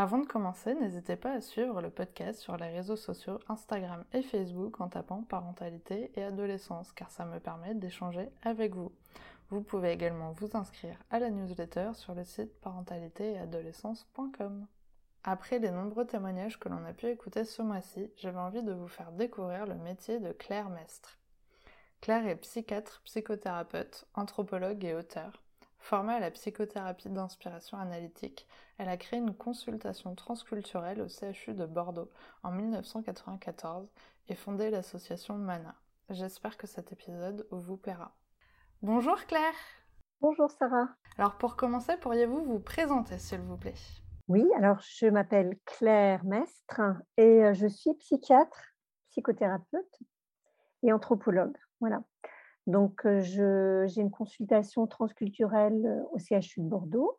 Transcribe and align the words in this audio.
Avant 0.00 0.18
de 0.18 0.26
commencer, 0.26 0.76
n'hésitez 0.76 1.16
pas 1.16 1.32
à 1.32 1.40
suivre 1.40 1.82
le 1.82 1.90
podcast 1.90 2.38
sur 2.38 2.56
les 2.56 2.68
réseaux 2.68 2.94
sociaux 2.94 3.40
Instagram 3.48 4.04
et 4.12 4.22
Facebook 4.22 4.80
en 4.80 4.86
tapant 4.86 5.24
parentalité 5.24 6.12
et 6.14 6.22
adolescence 6.22 6.92
car 6.92 7.10
ça 7.10 7.24
me 7.24 7.40
permet 7.40 7.74
d'échanger 7.74 8.30
avec 8.42 8.76
vous. 8.76 8.92
Vous 9.50 9.60
pouvez 9.60 9.90
également 9.90 10.30
vous 10.30 10.50
inscrire 10.54 10.96
à 11.10 11.18
la 11.18 11.30
newsletter 11.30 11.94
sur 11.94 12.14
le 12.14 12.22
site 12.22 12.60
parentalité-et-adolescence.com. 12.60 14.68
Après 15.24 15.58
les 15.58 15.72
nombreux 15.72 16.06
témoignages 16.06 16.60
que 16.60 16.68
l'on 16.68 16.84
a 16.84 16.92
pu 16.92 17.06
écouter 17.06 17.44
ce 17.44 17.62
mois-ci, 17.62 18.08
j'avais 18.18 18.38
envie 18.38 18.62
de 18.62 18.72
vous 18.72 18.86
faire 18.86 19.10
découvrir 19.10 19.66
le 19.66 19.74
métier 19.74 20.20
de 20.20 20.30
Claire 20.30 20.70
Mestre. 20.70 21.18
Claire 22.00 22.28
est 22.28 22.36
psychiatre, 22.36 23.02
psychothérapeute, 23.04 24.06
anthropologue 24.14 24.84
et 24.84 24.94
auteur. 24.94 25.42
Formée 25.78 26.14
à 26.14 26.20
la 26.20 26.30
psychothérapie 26.30 27.08
d'inspiration 27.08 27.78
analytique, 27.78 28.46
elle 28.76 28.88
a 28.88 28.96
créé 28.96 29.18
une 29.18 29.34
consultation 29.34 30.14
transculturelle 30.14 31.00
au 31.00 31.08
CHU 31.08 31.54
de 31.54 31.66
Bordeaux 31.66 32.10
en 32.42 32.50
1994 32.50 33.88
et 34.28 34.34
fondé 34.34 34.70
l'association 34.70 35.36
MANA. 35.36 35.74
J'espère 36.10 36.56
que 36.56 36.66
cet 36.66 36.92
épisode 36.92 37.46
vous 37.50 37.76
plaira. 37.76 38.14
Bonjour 38.82 39.16
Claire 39.26 39.54
Bonjour 40.20 40.50
Sarah 40.50 40.88
Alors 41.16 41.38
pour 41.38 41.54
commencer, 41.54 41.96
pourriez-vous 41.96 42.44
vous 42.44 42.58
présenter 42.58 43.18
s'il 43.18 43.40
vous 43.40 43.56
plaît? 43.56 43.74
Oui, 44.26 44.44
alors 44.56 44.80
je 44.80 45.06
m'appelle 45.06 45.56
Claire 45.64 46.24
Mestre 46.24 46.80
et 47.16 47.44
euh, 47.44 47.54
je 47.54 47.66
suis 47.66 47.94
psychiatre, 47.94 48.74
psychothérapeute 49.10 49.98
et 50.82 50.92
anthropologue. 50.92 51.56
Voilà. 51.80 52.02
Donc, 52.68 53.00
j'ai 53.20 54.02
une 54.02 54.10
consultation 54.10 54.86
transculturelle 54.86 56.04
au 56.12 56.18
CHU 56.18 56.60
de 56.60 56.68
Bordeaux. 56.68 57.18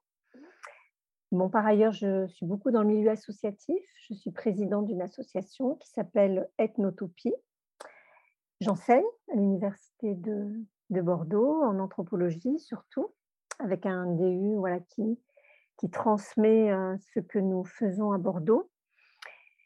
Bon, 1.32 1.50
par 1.50 1.66
ailleurs, 1.66 1.92
je 1.92 2.28
suis 2.28 2.46
beaucoup 2.46 2.70
dans 2.70 2.84
le 2.84 2.90
milieu 2.90 3.10
associatif. 3.10 3.84
Je 4.08 4.14
suis 4.14 4.30
présidente 4.30 4.86
d'une 4.86 5.02
association 5.02 5.74
qui 5.78 5.90
s'appelle 5.90 6.48
Ethnotopie. 6.60 7.34
J'enseigne 8.62 9.06
à 9.32 9.38
l'université 9.38 10.14
de, 10.14 10.54
de, 10.92 11.02
Bordeaux 11.02 11.64
en 11.64 11.80
anthropologie 11.80 12.60
surtout, 12.60 13.12
avec 13.58 13.88
un 13.88 14.06
DU 14.06 14.56
qui, 14.90 15.20
qui 15.78 15.90
transmet 15.90 16.70
ce 17.00 17.22
que 17.22 17.40
nous 17.40 17.64
faisons 17.64 18.12
à 18.12 18.20
Bordeaux. 18.20 18.70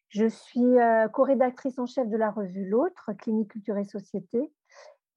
Je 0.07 0.29
suis 0.29 0.77
co-rédactrice 1.11 1.77
en 1.77 1.87
chef 1.87 2.07
de 2.07 2.15
la 2.15 2.31
revue 2.31 2.69
L'Autre, 2.69 3.11
Clinique, 3.17 3.51
Culture 3.51 3.77
et 3.77 3.83
Société, 3.83 4.49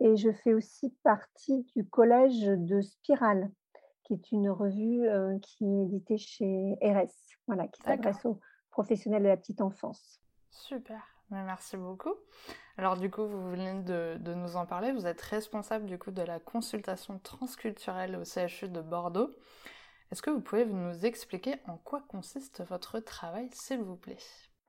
et 0.01 0.17
je 0.17 0.31
fais 0.31 0.55
aussi 0.55 0.91
partie 1.03 1.67
du 1.75 1.89
collège 1.89 2.45
de 2.47 2.81
Spirale, 2.81 3.51
qui 4.05 4.15
est 4.15 4.33
une 4.33 4.51
revue 4.51 5.09
euh, 5.09 5.39
qui 5.41 5.65
est 5.65 5.83
éditée 5.83 6.19
chez 6.19 6.77
RS, 6.83 7.13
voilà, 7.47 7.67
qui 7.69 7.83
s'adresse 7.83 8.25
aux 8.25 8.41
professionnels 8.71 9.23
de 9.23 9.29
la 9.29 9.37
petite 9.37 9.61
enfance. 9.61 10.21
Super, 10.51 11.03
merci 11.31 11.77
beaucoup. 11.77 12.15
Alors 12.77 12.97
du 12.97 13.11
coup, 13.11 13.27
vous 13.27 13.51
venez 13.51 13.83
de, 13.83 14.17
de, 14.19 14.35
nous 14.35 14.57
en 14.57 14.67
parler, 14.67 14.93
vous 14.93 15.07
êtes 15.07 15.21
responsable 15.21 15.87
du 15.87 15.99
coup 15.99 16.11
de 16.11 16.23
la 16.23 16.41
consultation 16.41 17.19
transculturelle 17.19 18.17
au 18.17 18.25
CHU 18.25 18.69
de 18.69 18.81
Bordeaux. 18.81 19.31
Est-ce 20.13 20.23
que 20.23 20.31
vous 20.31 20.41
pouvez 20.41 20.67
nous 20.67 21.05
expliquer 21.05 21.57
en 21.67 21.79
quoi 21.79 22.01
consiste 22.09 22.63
votre 22.69 23.01
travail, 23.01 23.49
s'il 23.53 23.81
vous 23.81 23.97
plaît? 23.97 24.19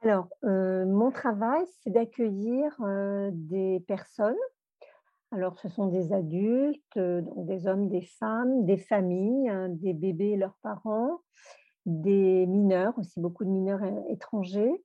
Alors, 0.02 0.28
euh, 0.44 0.86
mon 0.86 1.12
travail, 1.12 1.64
c'est 1.82 1.90
d'accueillir 1.90 2.76
euh, 2.82 3.30
des 3.34 3.84
personnes 3.88 4.36
alors, 5.32 5.60
ce 5.60 5.68
sont 5.68 5.88
des 5.88 6.14
adultes, 6.14 6.98
des 6.98 7.68
hommes, 7.68 7.90
des 7.90 8.02
femmes, 8.02 8.66
des 8.66 8.78
familles, 8.78 9.50
hein, 9.50 9.70
des 9.70 9.94
bébés 9.94 10.32
et 10.32 10.38
leurs 10.38 10.58
parents, 10.62 11.20
des 11.86 12.46
mineurs, 12.46 12.98
aussi 12.98 13.20
beaucoup 13.20 13.44
de 13.44 13.50
mineurs 13.50 13.82
étrangers, 14.10 14.84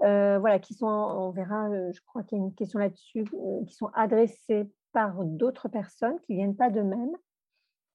voilà, 0.00 0.58
qui 0.58 0.74
sont, 0.74 0.86
on 0.86 1.30
verra, 1.30 1.68
je 1.90 2.00
crois 2.06 2.22
qu'il 2.22 2.38
y 2.38 2.40
a 2.40 2.44
une 2.44 2.54
question 2.54 2.78
là-dessus, 2.78 3.24
qui 3.66 3.74
sont 3.74 3.90
adressés 3.94 4.70
par 4.92 5.24
d'autres 5.24 5.68
personnes 5.68 6.18
qui 6.26 6.32
ne 6.32 6.38
viennent 6.38 6.56
pas 6.56 6.70
d'eux-mêmes 6.70 7.16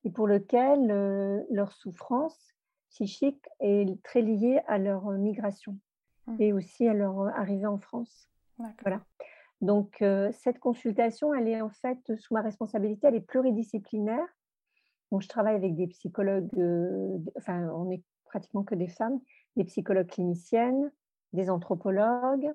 et 0.04 0.10
pour 0.10 0.28
lesquelles 0.28 1.46
leur 1.52 1.72
souffrance 1.74 2.56
psychique 2.90 3.46
est 3.60 4.02
très 4.04 4.22
liée 4.22 4.62
à 4.68 4.78
leur 4.78 5.10
migration 5.12 5.78
mmh. 6.26 6.36
et 6.40 6.54
aussi 6.54 6.88
à 6.88 6.94
leur 6.94 7.28
arrivée 7.38 7.68
en 7.68 7.78
France. 7.78 8.30
Voilà. 8.58 9.02
Donc, 9.62 10.04
cette 10.34 10.60
consultation, 10.60 11.34
elle 11.34 11.48
est 11.48 11.62
en 11.62 11.70
fait 11.70 12.16
sous 12.18 12.34
ma 12.34 12.42
responsabilité, 12.42 13.08
elle 13.08 13.16
est 13.16 13.22
pluridisciplinaire. 13.22 14.28
Donc, 15.12 15.22
je 15.22 15.28
travaille 15.28 15.56
avec 15.56 15.76
des 15.76 15.88
psychologues, 15.88 16.50
enfin, 17.38 17.68
on 17.70 17.90
est 17.92 18.04
pratiquement 18.26 18.64
que 18.64 18.76
des 18.76 18.88
femmes, 18.88 19.20
des 19.56 19.64
psychologues 19.64 20.08
cliniciennes, 20.08 20.92
des 21.34 21.50
anthropologues, 21.50 22.52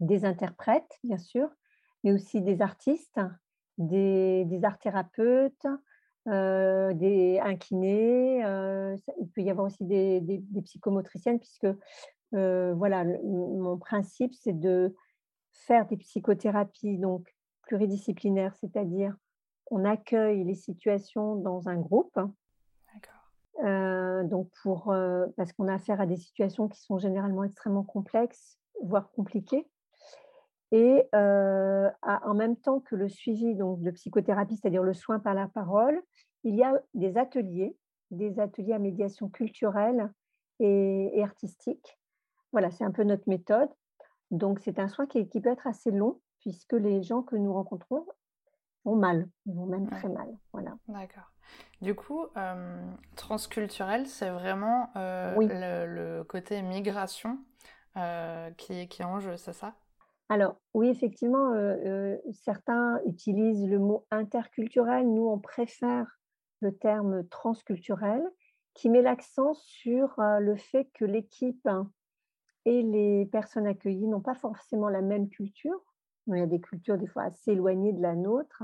des 0.00 0.24
interprètes, 0.24 0.98
bien 1.02 1.18
sûr, 1.18 1.48
mais 2.04 2.12
aussi 2.12 2.42
des 2.42 2.62
artistes, 2.62 3.20
des, 3.78 4.46
art 4.62 4.78
thérapeutes, 4.78 5.66
des 6.26 7.40
inkinés. 7.42 8.40
il 8.40 9.28
peut 9.34 9.42
y 9.42 9.50
avoir 9.50 9.66
aussi 9.66 9.84
des 9.84 10.42
psychomotriciennes, 10.64 11.40
puisque 11.40 11.66
voilà, 12.32 13.04
mon 13.04 13.78
principe, 13.78 14.34
c'est 14.34 14.58
de 14.58 14.94
faire 15.66 15.86
des 15.86 15.96
psychothérapies 15.96 16.98
donc 16.98 17.34
pluridisciplinaires, 17.62 18.54
c'est-à-dire 18.56 19.14
on 19.70 19.84
accueille 19.84 20.44
les 20.44 20.54
situations 20.54 21.36
dans 21.36 21.68
un 21.68 21.76
groupe. 21.76 22.18
Euh, 23.62 24.24
donc 24.24 24.50
pour 24.62 24.90
euh, 24.90 25.26
parce 25.36 25.52
qu'on 25.52 25.68
a 25.68 25.74
affaire 25.74 26.00
à 26.00 26.06
des 26.06 26.16
situations 26.16 26.66
qui 26.66 26.80
sont 26.80 26.98
généralement 26.98 27.44
extrêmement 27.44 27.84
complexes, 27.84 28.58
voire 28.82 29.10
compliquées. 29.12 29.68
Et 30.72 31.08
euh, 31.14 31.88
en 32.02 32.34
même 32.34 32.56
temps 32.56 32.80
que 32.80 32.96
le 32.96 33.08
suivi 33.08 33.54
donc, 33.54 33.80
de 33.80 33.92
psychothérapie, 33.92 34.56
c'est-à-dire 34.56 34.82
le 34.82 34.92
soin 34.92 35.20
par 35.20 35.34
la 35.34 35.46
parole, 35.46 36.02
il 36.42 36.56
y 36.56 36.64
a 36.64 36.80
des 36.94 37.16
ateliers, 37.16 37.76
des 38.10 38.40
ateliers 38.40 38.72
à 38.72 38.80
médiation 38.80 39.28
culturelle 39.28 40.12
et 40.58 41.22
artistique. 41.22 41.96
Voilà, 42.50 42.72
c'est 42.72 42.84
un 42.84 42.90
peu 42.90 43.04
notre 43.04 43.28
méthode. 43.28 43.68
Donc, 44.30 44.60
c'est 44.60 44.78
un 44.78 44.88
soin 44.88 45.06
qui, 45.06 45.24
peut 45.24 45.50
être 45.50 45.66
assez 45.66 45.90
long, 45.90 46.20
puisque 46.40 46.72
les 46.72 47.02
gens 47.02 47.22
que 47.22 47.36
nous 47.36 47.52
rencontrons 47.52 48.06
vont 48.84 48.96
mal, 48.96 49.28
ils 49.46 49.54
vont 49.54 49.66
même 49.66 49.88
très 49.88 50.08
mal. 50.08 50.28
Voilà. 50.52 50.76
D'accord. 50.88 51.30
Du 51.80 51.94
coup, 51.94 52.26
transculturel, 53.16 54.06
c'est 54.06 54.30
vraiment 54.30 54.90
le, 54.94 56.22
côté 56.22 56.62
migration 56.62 57.38
qui, 58.56 58.88
qui 58.88 59.02
est 59.02 59.06
en 59.06 59.20
jeu, 59.20 59.36
c'est 59.36 59.52
ça? 59.52 59.74
Alors 60.30 60.56
oui, 60.72 60.88
effectivement, 60.88 61.52
certains 62.32 62.98
utilisent 63.06 63.68
le 63.68 63.78
mot 63.78 64.06
interculturel. 64.10 65.06
Nous, 65.06 65.28
on 65.28 65.38
préfère 65.38 66.18
le 66.60 66.74
terme 66.76 67.26
transculturel 67.28 68.22
qui 68.72 68.88
met 68.88 69.02
l'accent 69.02 69.54
sur 69.54 70.14
le 70.18 70.56
fait 70.56 70.88
que 70.94 71.04
l'équipe 71.04 71.68
et 72.64 72.82
les 72.82 73.26
personnes 73.26 73.66
accueillies 73.66 74.06
n'ont 74.06 74.20
pas 74.20 74.34
forcément 74.34 74.88
la 74.88 75.02
même 75.02 75.28
culture. 75.28 75.80
Il 76.26 76.38
y 76.38 76.40
a 76.40 76.46
des 76.46 76.60
cultures 76.60 76.96
des 76.96 77.06
fois 77.06 77.24
assez 77.24 77.52
éloignées 77.52 77.92
de 77.92 78.00
la 78.00 78.14
nôtre. 78.14 78.62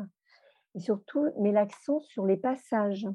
Et 0.74 0.80
surtout, 0.80 1.26
met 1.38 1.52
l'accent 1.52 2.00
sur 2.00 2.24
les 2.24 2.36
passages. 2.36 3.06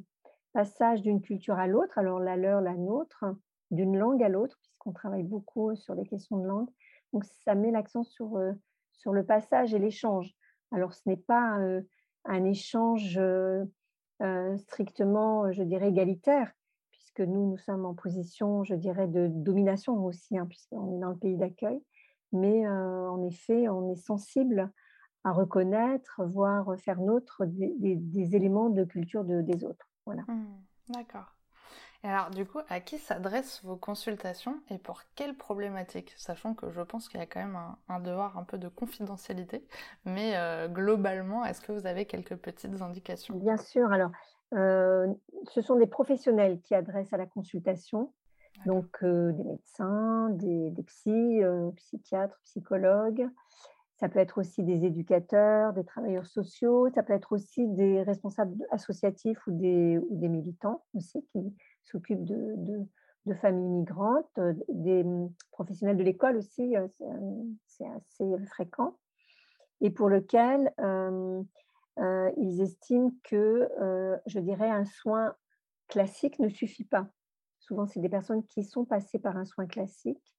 Passage 0.53 1.01
d'une 1.01 1.21
culture 1.21 1.57
à 1.57 1.67
l'autre, 1.67 1.97
alors 1.97 2.19
la 2.19 2.37
leur, 2.37 2.61
la 2.61 2.75
nôtre, 2.75 3.25
d'une 3.71 3.97
langue 3.97 4.23
à 4.23 4.29
l'autre, 4.29 4.57
puisqu'on 4.61 4.93
travaille 4.93 5.23
beaucoup 5.23 5.75
sur 5.75 5.95
les 5.95 6.05
questions 6.05 6.37
de 6.37 6.47
langue. 6.47 6.69
Donc, 7.13 7.25
ça 7.25 7.55
met 7.55 7.71
l'accent 7.71 8.03
sur, 8.03 8.37
euh, 8.37 8.51
sur 8.93 9.13
le 9.13 9.25
passage 9.25 9.73
et 9.73 9.79
l'échange. 9.79 10.33
Alors, 10.71 10.93
ce 10.93 11.01
n'est 11.07 11.17
pas 11.17 11.59
euh, 11.59 11.81
un 12.25 12.43
échange 12.45 13.17
euh, 13.17 13.65
strictement, 14.57 15.51
je 15.51 15.63
dirais, 15.63 15.89
égalitaire, 15.89 16.51
que 17.15 17.23
nous, 17.23 17.49
nous 17.49 17.57
sommes 17.57 17.85
en 17.85 17.93
position, 17.93 18.63
je 18.63 18.75
dirais, 18.75 19.07
de 19.07 19.27
domination 19.27 20.03
aussi, 20.05 20.37
hein, 20.37 20.45
puisqu'on 20.47 20.95
est 20.95 20.99
dans 20.99 21.09
le 21.09 21.17
pays 21.17 21.37
d'accueil. 21.37 21.81
Mais 22.31 22.67
en 22.67 23.23
effet, 23.23 23.69
on 23.69 23.89
est 23.91 23.95
sensible 23.95 24.69
à 25.23 25.31
reconnaître, 25.31 26.21
voire 26.25 26.75
faire 26.77 26.99
nôtre 26.99 27.43
des, 27.45 28.35
éléments 28.35 28.69
de 28.69 28.83
culture 28.83 29.23
des 29.23 29.63
autres. 29.63 29.87
Voilà. 30.05 30.23
Mmh, 30.27 30.45
d'accord. 30.89 31.35
Et 32.05 32.07
alors, 32.07 32.29
du 32.29 32.45
coup, 32.45 32.59
à 32.69 32.79
qui 32.81 32.99
s'adressent 32.99 33.63
vos 33.63 33.77
consultations 33.77 34.61
et 34.69 34.77
pour 34.77 35.01
quelles 35.15 35.35
problématiques 35.35 36.13
Sachant 36.17 36.53
que 36.53 36.69
je 36.69 36.81
pense 36.81 37.09
qu'il 37.09 37.19
y 37.19 37.23
a 37.23 37.25
quand 37.25 37.39
même 37.39 37.57
un, 37.89 37.99
devoir 37.99 38.37
un 38.37 38.43
peu 38.43 38.59
de 38.59 38.67
confidentialité, 38.67 39.65
mais 40.05 40.37
euh, 40.37 40.67
globalement, 40.67 41.43
est-ce 41.45 41.61
que 41.61 41.71
vous 41.71 41.87
avez 41.87 42.05
quelques 42.05 42.35
petites 42.35 42.79
indications? 42.83 43.35
Bien 43.35 43.57
sûr. 43.57 43.91
Alors, 43.91 44.11
euh, 44.53 45.07
ce 45.49 45.61
sont 45.61 45.75
des 45.75 45.87
professionnels 45.87 46.59
qui 46.61 46.75
adressent 46.75 47.13
à 47.13 47.17
la 47.17 47.25
consultation, 47.25 48.13
donc 48.65 49.03
euh, 49.03 49.31
des 49.33 49.43
médecins, 49.43 50.29
des, 50.31 50.69
des 50.71 50.83
psy, 50.83 51.41
psychiatres, 51.75 52.39
psychologues. 52.43 53.27
Ça 53.97 54.09
peut 54.09 54.19
être 54.19 54.39
aussi 54.39 54.61
des 54.63 54.85
éducateurs, 54.85 55.71
des 55.71 55.85
travailleurs 55.85 56.25
sociaux, 56.25 56.89
ça 56.93 57.01
peut 57.01 57.13
être 57.13 57.31
aussi 57.31 57.65
des 57.69 58.03
responsables 58.03 58.65
associatifs 58.69 59.39
ou 59.47 59.51
des, 59.51 59.97
ou 59.97 60.17
des 60.17 60.27
militants 60.27 60.83
aussi 60.93 61.25
qui 61.31 61.55
s'occupent 61.85 62.25
de, 62.25 62.55
de, 63.25 63.33
familles 63.35 63.69
migrantes, 63.69 64.37
euh, 64.37 64.53
des 64.67 65.03
mmh, 65.03 65.29
professionnels 65.51 65.97
de 65.97 66.03
l'école 66.03 66.35
aussi, 66.37 66.75
euh, 66.75 66.87
c'est 67.67 67.87
assez 67.87 68.45
fréquent, 68.47 68.97
et 69.79 69.89
pour 69.89 70.09
lequel 70.09 70.73
euh, 71.99 72.31
ils 72.37 72.61
estiment 72.61 73.11
que, 73.23 73.69
je 74.25 74.39
dirais, 74.39 74.69
un 74.69 74.85
soin 74.85 75.35
classique 75.87 76.39
ne 76.39 76.49
suffit 76.49 76.85
pas. 76.85 77.07
Souvent, 77.59 77.87
c'est 77.87 77.99
des 77.99 78.09
personnes 78.09 78.43
qui 78.45 78.63
sont 78.63 78.85
passées 78.85 79.19
par 79.19 79.37
un 79.37 79.45
soin 79.45 79.65
classique. 79.65 80.35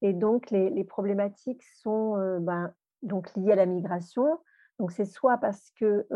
Et 0.00 0.12
donc, 0.12 0.50
les, 0.50 0.84
problématiques 0.84 1.62
sont 1.62 2.38
ben, 2.40 2.74
donc 3.02 3.34
liées 3.36 3.52
à 3.52 3.56
la 3.56 3.66
migration. 3.66 4.38
Donc, 4.78 4.92
c'est 4.92 5.04
soit 5.04 5.38
parce 5.38 5.70
que 5.72 6.06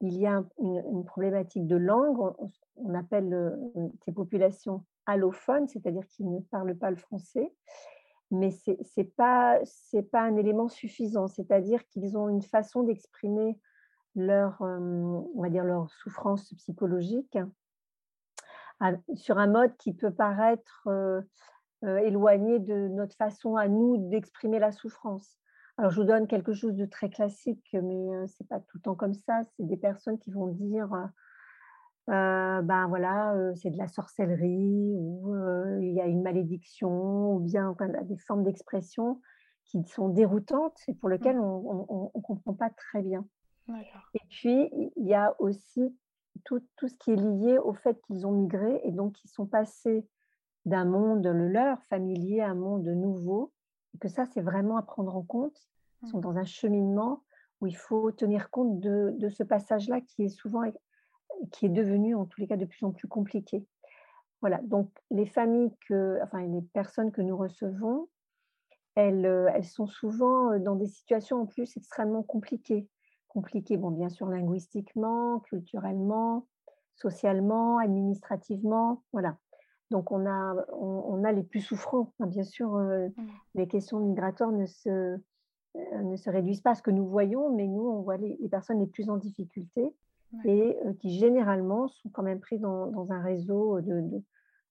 il 0.00 0.18
y 0.18 0.26
a 0.26 0.44
une, 0.58 1.04
problématique 1.04 1.66
de 1.66 1.76
langue, 1.76 2.34
on, 2.76 2.94
appelle 2.94 3.56
ces 4.04 4.12
populations 4.12 4.84
allophones, 5.06 5.68
c'est-à-dire 5.68 6.06
qui 6.08 6.24
ne 6.24 6.40
parlent 6.40 6.76
pas 6.76 6.90
le 6.90 6.96
français, 6.96 7.52
mais 8.34 8.50
ce 8.50 8.70
n'est 8.96 9.04
pas, 9.04 9.60
pas 10.10 10.22
un 10.22 10.36
élément 10.36 10.68
suffisant, 10.68 11.28
c'est-à-dire 11.28 11.86
qu'ils 11.86 12.16
ont 12.16 12.28
une 12.28 12.42
façon 12.42 12.82
d'exprimer 12.82 13.58
leur, 14.14 14.60
on 14.60 15.42
va 15.42 15.48
dire 15.48 15.64
leur 15.64 15.90
souffrance 15.90 16.52
psychologique 16.54 17.38
sur 19.14 19.38
un 19.38 19.46
mode 19.46 19.76
qui 19.76 19.92
peut 19.94 20.12
paraître 20.12 20.88
éloigné 21.82 22.58
de 22.58 22.88
notre 22.88 23.16
façon 23.16 23.56
à 23.56 23.68
nous 23.68 24.08
d'exprimer 24.08 24.58
la 24.58 24.72
souffrance. 24.72 25.38
Alors, 25.76 25.90
je 25.90 26.00
vous 26.00 26.06
donne 26.06 26.28
quelque 26.28 26.52
chose 26.52 26.74
de 26.76 26.86
très 26.86 27.10
classique, 27.10 27.68
mais 27.72 28.26
ce 28.28 28.42
n'est 28.42 28.46
pas 28.48 28.60
tout 28.60 28.76
le 28.76 28.82
temps 28.82 28.94
comme 28.94 29.14
ça. 29.14 29.42
C'est 29.56 29.66
des 29.66 29.76
personnes 29.76 30.18
qui 30.18 30.30
vont 30.30 30.46
dire, 30.46 30.88
ben 32.06 32.86
voilà, 32.88 33.34
c'est 33.56 33.70
de 33.70 33.78
la 33.78 33.88
sorcellerie, 33.88 34.94
ou 34.96 35.34
il 35.80 35.92
y 35.92 36.00
a 36.00 36.06
une 36.06 36.22
malédiction, 36.22 37.34
ou 37.34 37.40
bien 37.40 37.74
des 38.04 38.18
formes 38.18 38.44
d'expression 38.44 39.20
qui 39.64 39.82
sont 39.84 40.08
déroutantes 40.08 40.78
et 40.88 40.94
pour 40.94 41.08
mmh. 41.08 41.12
lesquelles 41.12 41.38
on 41.38 42.10
ne 42.14 42.20
comprend 42.20 42.54
pas 42.54 42.70
très 42.70 43.02
bien. 43.02 43.26
Et 44.14 44.20
puis, 44.28 44.70
il 44.96 45.06
y 45.06 45.14
a 45.14 45.34
aussi 45.38 45.96
tout, 46.44 46.60
tout, 46.76 46.88
ce 46.88 46.94
qui 46.96 47.12
est 47.12 47.16
lié 47.16 47.58
au 47.58 47.72
fait 47.72 48.00
qu'ils 48.02 48.26
ont 48.26 48.32
migré 48.32 48.80
et 48.84 48.92
donc 48.92 49.14
qu'ils 49.14 49.30
sont 49.30 49.46
passés 49.46 50.06
d'un 50.66 50.84
monde, 50.84 51.26
le 51.26 51.48
leur, 51.48 51.82
familier, 51.84 52.40
à 52.40 52.50
un 52.50 52.54
monde 52.54 52.86
nouveau, 52.86 53.52
que 54.00 54.08
ça, 54.08 54.26
c'est 54.26 54.40
vraiment 54.40 54.76
à 54.76 54.82
prendre 54.82 55.16
en 55.16 55.22
compte. 55.22 55.56
Ils 56.02 56.08
sont 56.08 56.18
mmh. 56.18 56.22
dans 56.22 56.36
un 56.36 56.44
cheminement 56.44 57.22
où 57.60 57.66
il 57.66 57.76
faut 57.76 58.10
tenir 58.12 58.50
compte 58.50 58.80
de, 58.80 59.14
de 59.16 59.28
ce 59.30 59.42
passage-là 59.42 60.00
qui 60.02 60.24
est 60.24 60.28
souvent, 60.28 60.62
qui 61.52 61.66
est 61.66 61.70
devenu 61.70 62.14
en 62.14 62.26
tous 62.26 62.40
les 62.40 62.46
cas 62.46 62.56
de 62.56 62.64
plus 62.64 62.84
en 62.84 62.92
plus 62.92 63.08
compliqué. 63.08 63.66
Voilà, 64.40 64.60
donc 64.62 64.90
les 65.10 65.26
familles, 65.26 65.72
que, 65.88 66.18
enfin 66.22 66.46
les 66.46 66.62
personnes 66.62 67.12
que 67.12 67.22
nous 67.22 67.36
recevons, 67.36 68.08
elles, 68.94 69.24
elles 69.54 69.64
sont 69.64 69.86
souvent 69.86 70.58
dans 70.58 70.76
des 70.76 70.86
situations 70.86 71.42
en 71.42 71.46
plus 71.46 71.76
extrêmement 71.76 72.22
compliquées. 72.22 72.88
Compliquées, 73.28 73.76
bon, 73.76 73.90
bien 73.90 74.08
sûr, 74.08 74.28
linguistiquement, 74.28 75.40
culturellement, 75.40 76.46
socialement, 76.94 77.78
administrativement, 77.78 79.02
voilà. 79.12 79.36
Donc, 79.90 80.12
on 80.12 80.26
a, 80.26 80.54
on, 80.72 81.24
a 81.24 81.32
les 81.32 81.42
plus 81.42 81.60
souffrants. 81.60 82.12
bien 82.20 82.42
sûr, 82.42 82.74
euh, 82.74 83.08
mmh. 83.08 83.26
les 83.54 83.68
questions 83.68 84.00
migratoires 84.00 84.52
ne 84.52 84.66
se, 84.66 84.88
euh, 84.88 86.02
ne 86.02 86.16
se 86.16 86.30
réduisent 86.30 86.62
pas 86.62 86.70
à 86.70 86.74
ce 86.74 86.82
que 86.82 86.90
nous 86.90 87.06
voyons, 87.06 87.54
mais 87.54 87.66
nous, 87.66 87.86
on 87.86 88.02
voit 88.02 88.16
les, 88.16 88.36
personnes 88.48 88.80
les 88.80 88.86
plus 88.86 89.10
en 89.10 89.16
difficulté 89.16 89.92
et 90.44 90.76
euh, 90.84 90.92
qui 91.00 91.18
généralement 91.18 91.88
sont 91.88 92.08
quand 92.10 92.22
même 92.22 92.40
pris 92.40 92.58
dans, 92.58 93.10
un 93.10 93.22
réseau 93.22 93.80
de, 93.80 94.02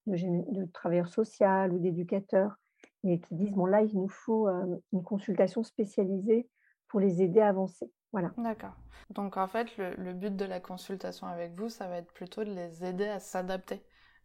de, 0.08 0.66
travailleurs 0.74 1.08
sociaux 1.08 1.68
ou 1.72 1.80
d'éducateurs 1.80 2.56
et 3.04 3.20
qui 3.20 3.36
disent, 3.36 3.52
bon 3.52 3.66
là, 3.66 3.82
il 3.82 3.96
nous 3.96 4.08
faut 4.08 4.48
une 4.94 5.04
consultation 5.04 5.64
spécialisée 5.64 6.48
pour 6.88 7.00
les 7.00 7.22
aider 7.22 7.42
à 7.42 7.50
avancer. 7.50 7.92
Voilà. 8.14 8.32
D'accord. 8.38 8.76
Donc 9.10 9.38
en 9.38 9.48
fait, 9.48 9.76
le, 9.78 9.96
le, 9.96 10.14
but 10.14 10.36
de 10.36 10.46
la 10.46 10.60
consultation 10.60 11.28
avec 11.28 11.54
vous, 11.54 11.70
ça 11.70 11.88
va 11.88 11.98
être 11.98 12.14
plutôt 12.14 12.44
de 12.44 12.52
les 12.52 12.86
aider 12.86 13.08
à 13.08 13.20
s'adapter 13.20 13.84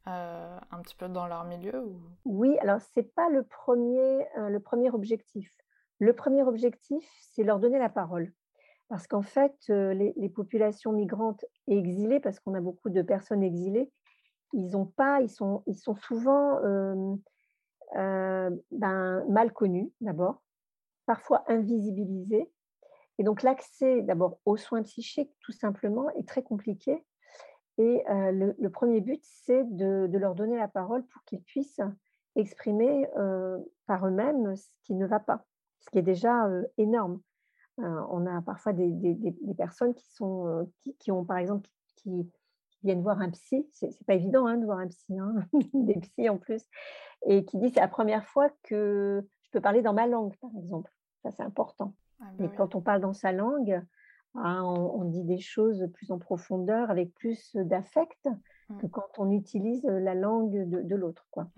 euh, 0.08 0.58
un 0.70 0.80
petit 0.80 0.94
peu 0.94 1.08
dans 1.08 1.26
leur 1.26 1.44
milieu 1.44 1.84
ou... 1.84 2.00
Oui, 2.24 2.56
alors 2.60 2.80
ce 2.80 3.00
n'est 3.00 3.06
pas 3.06 3.28
le 3.28 3.42
premier, 3.42 4.26
le 4.36 4.58
premier 4.58 4.90
objectif. 4.90 5.50
Le 5.98 6.14
premier 6.14 6.44
objectif, 6.44 7.04
c'est 7.32 7.42
leur 7.42 7.58
donner 7.58 7.78
la 7.78 7.90
parole. 7.90 8.32
Parce 8.88 9.06
qu'en 9.06 9.22
fait, 9.22 9.54
euh, 9.70 9.92
les, 9.92 10.28
populations 10.28 10.92
migrantes 10.92 11.44
et 11.66 11.76
exilées, 11.76 12.20
parce 12.20 12.40
qu'on 12.40 12.54
a 12.54 12.60
beaucoup 12.60 12.90
de 12.90 13.02
personnes 13.02 13.42
exilées, 13.42 13.90
ils 14.54 14.72
pas, 14.96 15.20
ils 15.20 15.28
sont, 15.28 15.62
ils 15.66 15.76
sont 15.76 15.94
souvent 15.94 16.58
ben, 17.92 19.24
mal 19.28 19.52
connus 19.52 19.92
d'abord, 20.00 20.40
parfois 21.04 21.44
invisibilisés. 21.48 22.50
Et 23.18 23.24
donc 23.24 23.42
l'accès 23.42 24.00
d'abord 24.00 24.38
aux 24.46 24.56
soins 24.56 24.82
psychiques, 24.82 25.34
tout 25.40 25.52
simplement, 25.52 26.08
est 26.10 26.26
très 26.26 26.42
compliqué 26.42 27.04
et 27.78 28.02
le, 28.08 28.68
premier 28.68 29.00
but, 29.00 29.20
c'est 29.22 29.62
de, 29.64 30.10
leur 30.12 30.34
donner 30.34 30.58
la 30.58 30.66
parole 30.66 31.06
pour 31.06 31.22
qu'ils 31.24 31.42
puissent 31.42 31.80
exprimer 32.34 33.06
par 33.86 34.06
eux-mêmes 34.06 34.56
ce 34.56 34.68
qui 34.82 34.94
ne 34.94 35.06
va 35.06 35.20
pas, 35.20 35.46
ce 35.80 35.90
qui 35.90 35.98
est 35.98 36.02
déjà 36.02 36.48
énorme. 36.76 37.20
On 37.78 38.26
a 38.26 38.42
parfois 38.42 38.72
des, 38.72 39.54
personnes 39.56 39.94
qui, 39.94 40.10
sont, 40.12 40.68
qui, 40.98 41.10
ont, 41.10 41.24
par 41.24 41.38
exemple, 41.38 41.68
qui, 41.96 42.30
viennent 42.84 43.02
voir 43.02 43.20
un 43.20 43.30
psy. 43.30 43.68
C'est, 43.72 43.88
n'est 43.88 44.06
pas 44.06 44.14
évident 44.14 44.46
hein, 44.46 44.56
de 44.56 44.64
voir 44.64 44.78
un 44.78 44.86
psy, 44.86 45.18
hein, 45.18 45.34
des 45.74 45.98
psys 45.98 46.28
en 46.28 46.38
plus, 46.38 46.62
et 47.26 47.44
qui 47.44 47.58
disent 47.58 47.72
c'est 47.74 47.80
la 47.80 47.88
première 47.88 48.24
fois 48.24 48.50
que 48.62 49.26
je 49.42 49.50
peux 49.50 49.60
parler 49.60 49.82
dans 49.82 49.94
ma 49.94 50.06
langue, 50.06 50.36
par 50.36 50.50
exemple. 50.56 50.92
Ça, 51.22 51.32
c'est 51.32 51.42
important. 51.42 51.94
Ah 52.20 52.26
bah 52.38 52.44
et 52.44 52.48
quand 52.56 52.76
on 52.76 52.80
parle 52.80 53.00
dans 53.00 53.12
sa 53.14 53.32
langue, 53.32 53.82
Hein, 54.34 54.62
on, 54.62 55.04
dit 55.04 55.24
des 55.24 55.38
choses 55.38 55.88
plus 55.94 56.12
en 56.12 56.18
profondeur, 56.18 56.90
avec 56.90 57.12
plus 57.14 57.56
d'affect 57.56 58.28
que 58.80 58.86
mmh. 58.86 58.90
quand 58.90 59.18
on 59.18 59.30
utilise 59.30 59.84
la 59.84 60.14
langue 60.14 60.68
de, 60.68 60.94
l'autre. 60.94 61.26
Quoi. 61.30 61.48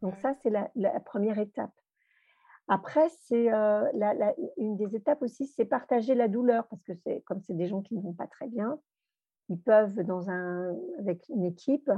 Donc 0.00 0.16
ça, 0.16 0.32
c'est 0.42 0.50
la, 0.50 1.00
première 1.00 1.38
étape. 1.38 1.74
Après, 2.68 3.08
c'est 3.24 3.48
une 4.56 4.76
des 4.76 4.96
étapes 4.96 5.22
aussi, 5.22 5.46
c'est 5.46 5.64
partager 5.64 6.14
la 6.14 6.28
douleur, 6.28 6.66
parce 6.68 6.82
que 6.82 6.94
c'est 6.94 7.22
comme 7.22 7.40
c'est 7.40 7.56
des 7.56 7.66
gens 7.66 7.82
qui 7.82 7.96
ne 7.96 8.02
vont 8.02 8.14
pas 8.14 8.26
très 8.26 8.48
bien, 8.48 8.78
ils 9.48 9.60
peuvent, 9.60 10.00
dans 10.00 10.30
un, 10.30 10.74
avec 10.98 11.28
une 11.28 11.44
équipe, 11.44 11.90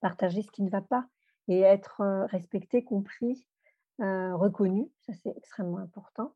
partager 0.00 0.42
ce 0.42 0.50
qui 0.50 0.62
ne 0.62 0.70
va 0.70 0.80
pas 0.80 1.06
et 1.48 1.60
être 1.60 2.02
respecté, 2.30 2.84
compris, 2.84 3.46
reconnu. 3.98 4.88
Ça, 5.00 5.12
c'est 5.14 5.36
extrêmement 5.36 5.78
important. 5.78 6.34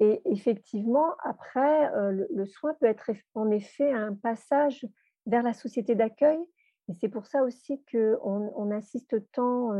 Et 0.00 0.22
effectivement, 0.24 1.14
après, 1.22 1.90
le, 2.10 2.46
soin 2.46 2.74
peut 2.74 2.86
être 2.86 3.10
en 3.34 3.50
effet 3.50 3.92
un 3.92 4.14
passage 4.14 4.86
vers 5.26 5.42
la 5.42 5.52
société 5.52 5.94
d'accueil. 5.94 6.40
Et 6.88 6.94
c'est 6.94 7.08
pour 7.08 7.26
ça 7.26 7.44
aussi 7.44 7.84
qu'on 7.90 8.52
on 8.56 8.70
insiste 8.70 9.30
tant 9.32 9.70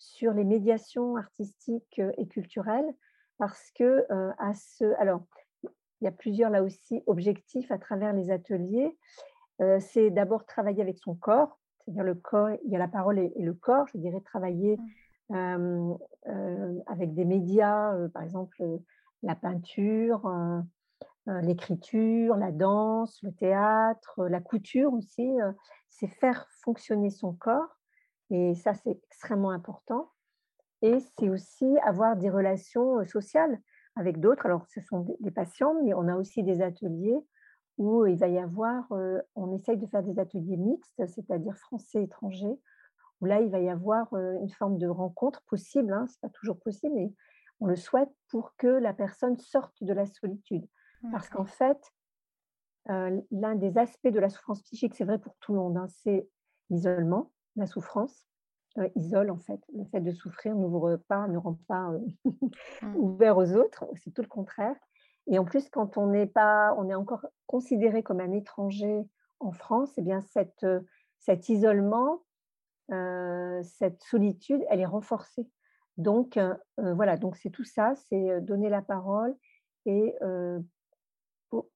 sur 0.00 0.32
les 0.32 0.42
médiations 0.42 1.16
artistiques 1.16 2.00
et 2.18 2.26
culturelles, 2.26 2.92
parce 3.38 3.70
que 3.74 4.06
à 4.38 4.52
ce, 4.54 4.84
alors, 4.98 5.22
il 5.62 6.04
y 6.04 6.08
a 6.08 6.12
plusieurs 6.12 6.50
là 6.50 6.62
aussi 6.62 7.02
objectifs 7.06 7.70
à 7.70 7.78
travers 7.78 8.12
les 8.12 8.30
ateliers. 8.30 8.98
c'est 9.78 10.10
d'abord 10.10 10.44
travailler 10.46 10.82
avec 10.82 10.98
son 10.98 11.14
corps, 11.14 11.58
c'est-à-dire 11.84 12.04
le 12.04 12.14
corps, 12.14 12.50
il 12.64 12.70
y 12.72 12.76
a 12.76 12.78
la 12.78 12.88
parole 12.88 13.18
et, 13.18 13.32
le 13.36 13.54
corps, 13.54 13.86
je 13.92 13.98
dirais 13.98 14.20
travailler 14.20 14.78
mmh. 15.28 15.94
avec 16.86 17.14
des 17.14 17.24
médias, 17.24 17.94
par 18.08 18.22
exemple 18.22 18.80
la 19.22 19.34
peinture, 19.34 20.26
euh, 20.26 20.60
euh, 21.28 21.40
l'écriture, 21.40 22.36
la 22.36 22.52
danse, 22.52 23.20
le 23.22 23.32
théâtre, 23.32 24.26
la 24.26 24.40
couture 24.40 24.92
aussi, 24.92 25.40
euh, 25.40 25.52
c'est 25.88 26.08
faire 26.08 26.46
fonctionner 26.62 27.10
son 27.10 27.32
corps. 27.32 27.79
Et 28.30 28.54
ça, 28.54 28.74
c'est 28.74 28.98
extrêmement 29.08 29.50
important. 29.50 30.10
Et 30.82 30.98
c'est 31.18 31.28
aussi 31.28 31.66
avoir 31.84 32.16
des 32.16 32.30
relations 32.30 33.04
sociales 33.04 33.60
avec 33.96 34.20
d'autres. 34.20 34.46
Alors, 34.46 34.66
ce 34.68 34.80
sont 34.80 35.06
des 35.20 35.30
patients, 35.30 35.74
mais 35.82 35.92
on 35.94 36.08
a 36.08 36.16
aussi 36.16 36.42
des 36.42 36.62
ateliers 36.62 37.18
où 37.76 38.06
il 38.06 38.16
va 38.16 38.28
y 38.28 38.38
avoir, 38.38 38.90
on 39.34 39.52
essaye 39.54 39.76
de 39.78 39.86
faire 39.86 40.02
des 40.02 40.18
ateliers 40.18 40.56
mixtes, 40.56 41.06
c'est-à-dire 41.06 41.56
français-étranger, 41.56 42.58
où 43.20 43.24
là, 43.24 43.40
il 43.40 43.50
va 43.50 43.58
y 43.58 43.68
avoir 43.68 44.14
une 44.14 44.50
forme 44.50 44.78
de 44.78 44.86
rencontre 44.86 45.42
possible, 45.44 45.92
hein, 45.92 46.06
ce 46.06 46.12
n'est 46.14 46.28
pas 46.28 46.38
toujours 46.38 46.58
possible, 46.58 46.94
mais 46.94 47.12
on 47.58 47.66
le 47.66 47.76
souhaite 47.76 48.10
pour 48.28 48.54
que 48.56 48.66
la 48.66 48.94
personne 48.94 49.38
sorte 49.38 49.82
de 49.82 49.92
la 49.92 50.06
solitude. 50.06 50.66
Parce 51.10 51.28
qu'en 51.28 51.46
fait, 51.46 51.80
l'un 52.86 53.54
des 53.54 53.78
aspects 53.78 54.08
de 54.08 54.20
la 54.20 54.28
souffrance 54.28 54.62
psychique, 54.62 54.94
c'est 54.94 55.04
vrai 55.04 55.18
pour 55.18 55.34
tout 55.40 55.52
le 55.52 55.58
monde, 55.58 55.76
hein, 55.76 55.86
c'est 55.88 56.28
l'isolement, 56.68 57.32
la 57.56 57.66
souffrance. 57.66 58.26
isole 58.94 59.30
en 59.30 59.38
fait. 59.38 59.60
Le 59.74 59.84
fait 59.86 60.00
de 60.00 60.12
souffrir 60.12 60.54
n'ouvre 60.54 60.96
pas, 60.96 61.28
ne 61.28 61.38
rend 61.38 61.58
pas 61.66 61.90
mmh. 62.82 62.96
ouvert 62.96 63.36
aux 63.36 63.52
autres, 63.52 63.86
c'est 63.96 64.12
tout 64.12 64.22
le 64.22 64.28
contraire. 64.28 64.76
Et 65.26 65.38
en 65.38 65.44
plus, 65.44 65.68
quand 65.68 65.96
on 65.96 66.06
n'est 66.08 66.26
pas, 66.26 66.74
on 66.78 66.88
est 66.88 66.94
encore 66.94 67.26
considéré 67.46 68.02
comme 68.02 68.20
un 68.20 68.32
étranger 68.32 69.04
en 69.38 69.52
France, 69.52 69.90
et 69.90 70.00
eh 70.00 70.02
bien 70.02 70.20
cette, 70.20 70.66
cet 71.18 71.48
isolement, 71.48 72.22
cette 72.88 74.02
solitude, 74.02 74.64
elle 74.68 74.80
est 74.80 74.86
renforcée. 74.86 75.48
Donc 75.96 76.38
voilà, 76.76 77.16
donc 77.16 77.36
c'est 77.36 77.50
tout 77.50 77.64
ça, 77.64 77.94
c'est 78.08 78.40
donner 78.40 78.68
la 78.68 78.82
parole 78.82 79.36
et 79.86 80.14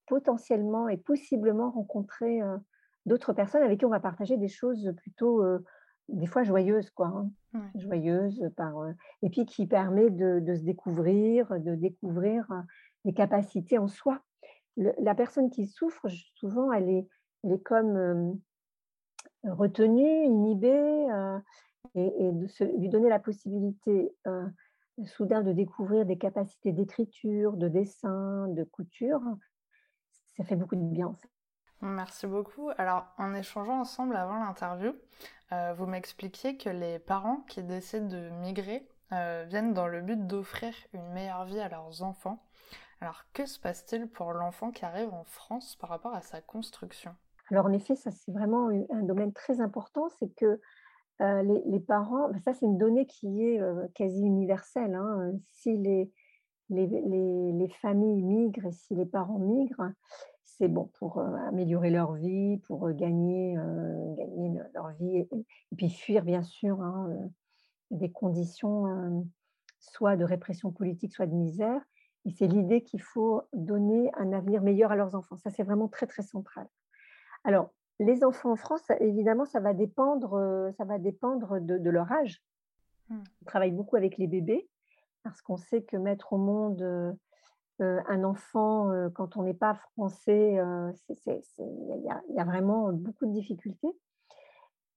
potentiellement 0.06 0.88
et 0.88 0.96
possiblement 0.96 1.70
rencontrer 1.70 2.40
d'autres 3.06 3.32
personnes 3.32 3.62
avec 3.62 3.78
qui 3.78 3.84
on 3.84 3.90
va 3.90 4.00
partager 4.00 4.36
des 4.36 4.48
choses 4.48 4.92
plutôt 4.96 5.42
des 6.08 6.26
fois 6.26 6.42
joyeuses 6.42 6.90
quoi, 6.90 7.26
hein. 7.54 7.70
joyeuses 7.74 8.42
par 8.56 8.74
et 9.22 9.30
puis 9.30 9.46
qui 9.46 9.66
permet 9.66 10.10
de, 10.10 10.40
de, 10.40 10.54
se 10.54 10.62
découvrir, 10.62 11.48
de 11.60 11.74
découvrir 11.74 12.46
les 13.04 13.14
capacités 13.14 13.78
en 13.78 13.88
soi. 13.88 14.20
la 14.76 15.14
personne 15.14 15.50
qui 15.50 15.66
souffre, 15.66 16.08
souvent, 16.34 16.72
elle 16.72 16.88
est, 16.88 17.08
elle 17.42 17.52
est 17.52 17.62
comme 17.62 18.38
retenue, 19.44 20.24
inhibée, 20.24 21.06
et, 21.94 22.32
de 22.32 22.78
lui 22.78 22.88
donner 22.88 23.08
la 23.08 23.18
possibilité 23.18 24.14
soudain 25.04 25.42
de 25.42 25.52
découvrir 25.52 26.06
des 26.06 26.18
capacités 26.18 26.72
d'écriture, 26.72 27.56
de 27.56 27.68
dessin, 27.68 28.48
de 28.48 28.64
couture, 28.64 29.20
ça 30.36 30.44
fait 30.44 30.56
beaucoup 30.56 30.76
de 30.76 30.82
bien 30.82 31.08
en 31.08 31.14
fait. 31.14 31.28
Merci 31.80 32.26
beaucoup. 32.26 32.70
Alors, 32.78 33.06
en 33.18 33.34
échangeant 33.34 33.80
ensemble 33.80 34.16
avant 34.16 34.42
l'interview, 34.42 34.94
vous 35.76 35.86
m'expliquiez 35.86 36.56
que 36.56 36.68
les 36.68 36.98
parents 36.98 37.44
qui 37.48 37.62
décident 37.62 38.08
de 38.08 38.30
migrer 38.40 38.88
viennent 39.10 39.74
dans 39.74 39.86
le 39.86 40.00
but 40.00 40.26
d'offrir 40.26 40.74
une 40.92 41.12
meilleure 41.12 41.44
vie 41.44 41.60
à 41.60 41.68
leurs 41.68 42.02
enfants. 42.02 42.42
Alors, 43.00 43.24
que 43.32 43.46
se 43.46 43.60
passe-t-il 43.60 44.08
pour 44.08 44.32
l'enfant 44.32 44.70
qui 44.70 44.84
arrive 44.84 45.12
en 45.12 45.24
France 45.24 45.76
par 45.76 45.90
rapport 45.90 46.14
à 46.14 46.22
sa 46.22 46.40
construction? 46.40 47.14
Alors, 47.50 47.66
en 47.66 47.72
effet, 47.72 47.94
ça 47.94 48.10
c'est 48.10 48.32
vraiment 48.32 48.68
un 48.68 49.02
domaine 49.02 49.32
très 49.32 49.60
important, 49.60 50.08
c'est 50.18 50.34
que 50.34 50.60
les, 51.20 51.80
parents, 51.80 52.30
ça 52.44 52.54
c'est 52.54 52.66
une 52.66 52.78
donnée 52.78 53.06
qui 53.06 53.44
est 53.44 53.60
quasi 53.94 54.22
universelle. 54.22 54.94
Hein, 54.94 55.32
si 55.50 55.76
les, 55.76 56.10
les, 56.70 57.68
familles 57.80 58.22
migrent 58.22 58.66
et 58.66 58.72
si 58.72 58.94
les 58.94 59.06
parents 59.06 59.38
migrent, 59.38 59.90
c'est 60.58 60.68
bon 60.68 60.90
pour 60.98 61.18
améliorer 61.18 61.90
leur 61.90 62.14
vie, 62.14 62.58
pour 62.66 62.90
gagner, 62.92 63.56
gagner 64.16 64.60
leur 64.72 64.90
vie 64.92 65.18
et, 65.18 65.28
puis 65.76 65.90
fuir 65.90 66.24
bien 66.24 66.42
sûr 66.42 66.80
hein, 66.80 67.08
des 67.90 68.10
conditions 68.10 69.24
soit 69.84 70.16
de 70.16 70.24
répression 70.24 70.72
politique, 70.72 71.12
soit 71.12 71.26
de 71.26 71.34
misère. 71.34 71.80
Et 72.24 72.30
c'est 72.30 72.46
l'idée 72.46 72.82
qu'il 72.82 73.02
faut 73.02 73.42
donner 73.52 74.10
un 74.14 74.32
avenir 74.32 74.62
meilleur 74.62 74.92
à 74.92 74.96
leurs 74.96 75.14
enfants. 75.14 75.36
Ça, 75.36 75.50
c'est 75.50 75.62
vraiment 75.62 75.88
très, 75.88 76.06
très 76.06 76.22
central. 76.22 76.66
Alors, 77.44 77.70
les 78.00 78.24
enfants 78.24 78.52
en 78.52 78.56
France, 78.56 78.82
évidemment, 79.00 79.44
ça 79.44 79.60
va 79.60 79.74
dépendre, 79.74 80.72
ça 80.76 80.84
va 80.84 80.98
dépendre 80.98 81.60
de, 81.60 81.90
leur 81.90 82.10
âge. 82.10 82.42
Mmh. 83.08 83.18
On 83.42 83.44
travaille 83.44 83.72
beaucoup 83.72 83.96
avec 83.96 84.16
les 84.16 84.26
bébés 84.26 84.68
parce 85.22 85.42
qu'on 85.42 85.56
sait 85.56 85.82
que 85.82 85.96
mettre 85.96 86.32
au 86.32 86.38
monde 86.38 87.16
un 87.80 88.24
enfant 88.24 88.92
quand 89.14 89.36
on 89.36 89.42
n'est 89.42 89.54
pas 89.54 89.74
français, 89.74 90.58
il 91.58 92.12
y, 92.34 92.40
a 92.40 92.44
vraiment 92.44 92.92
beaucoup 92.92 93.26
de 93.26 93.32
difficultés. 93.32 93.88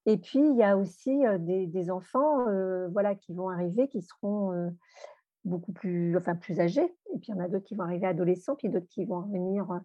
Et 0.06 0.18
puis, 0.18 0.40
il 0.40 0.56
y 0.56 0.64
a 0.64 0.78
aussi 0.78 1.24
des, 1.40 1.92
enfants 1.92 2.46
voilà, 2.92 3.16
qui 3.16 3.34
vont 3.34 3.50
arriver, 3.50 3.88
qui 3.88 4.02
seront 4.02 4.72
beaucoup 5.44 5.72
plus, 5.72 6.16
enfin, 6.18 6.36
plus 6.36 6.60
âgés. 6.60 6.96
Et 7.14 7.20
puis, 7.20 7.32
il 7.32 7.36
y 7.36 7.38
en 7.38 7.44
a 7.44 7.48
d'autres 7.48 7.66
qui 7.66 7.76
vont 7.76 7.84
arriver 7.84 8.06
adolescents, 8.06 8.56
puis 8.56 8.70
d'autres 8.70 8.88
qui 8.88 9.06
vont 9.06 9.22
revenir 9.22 9.82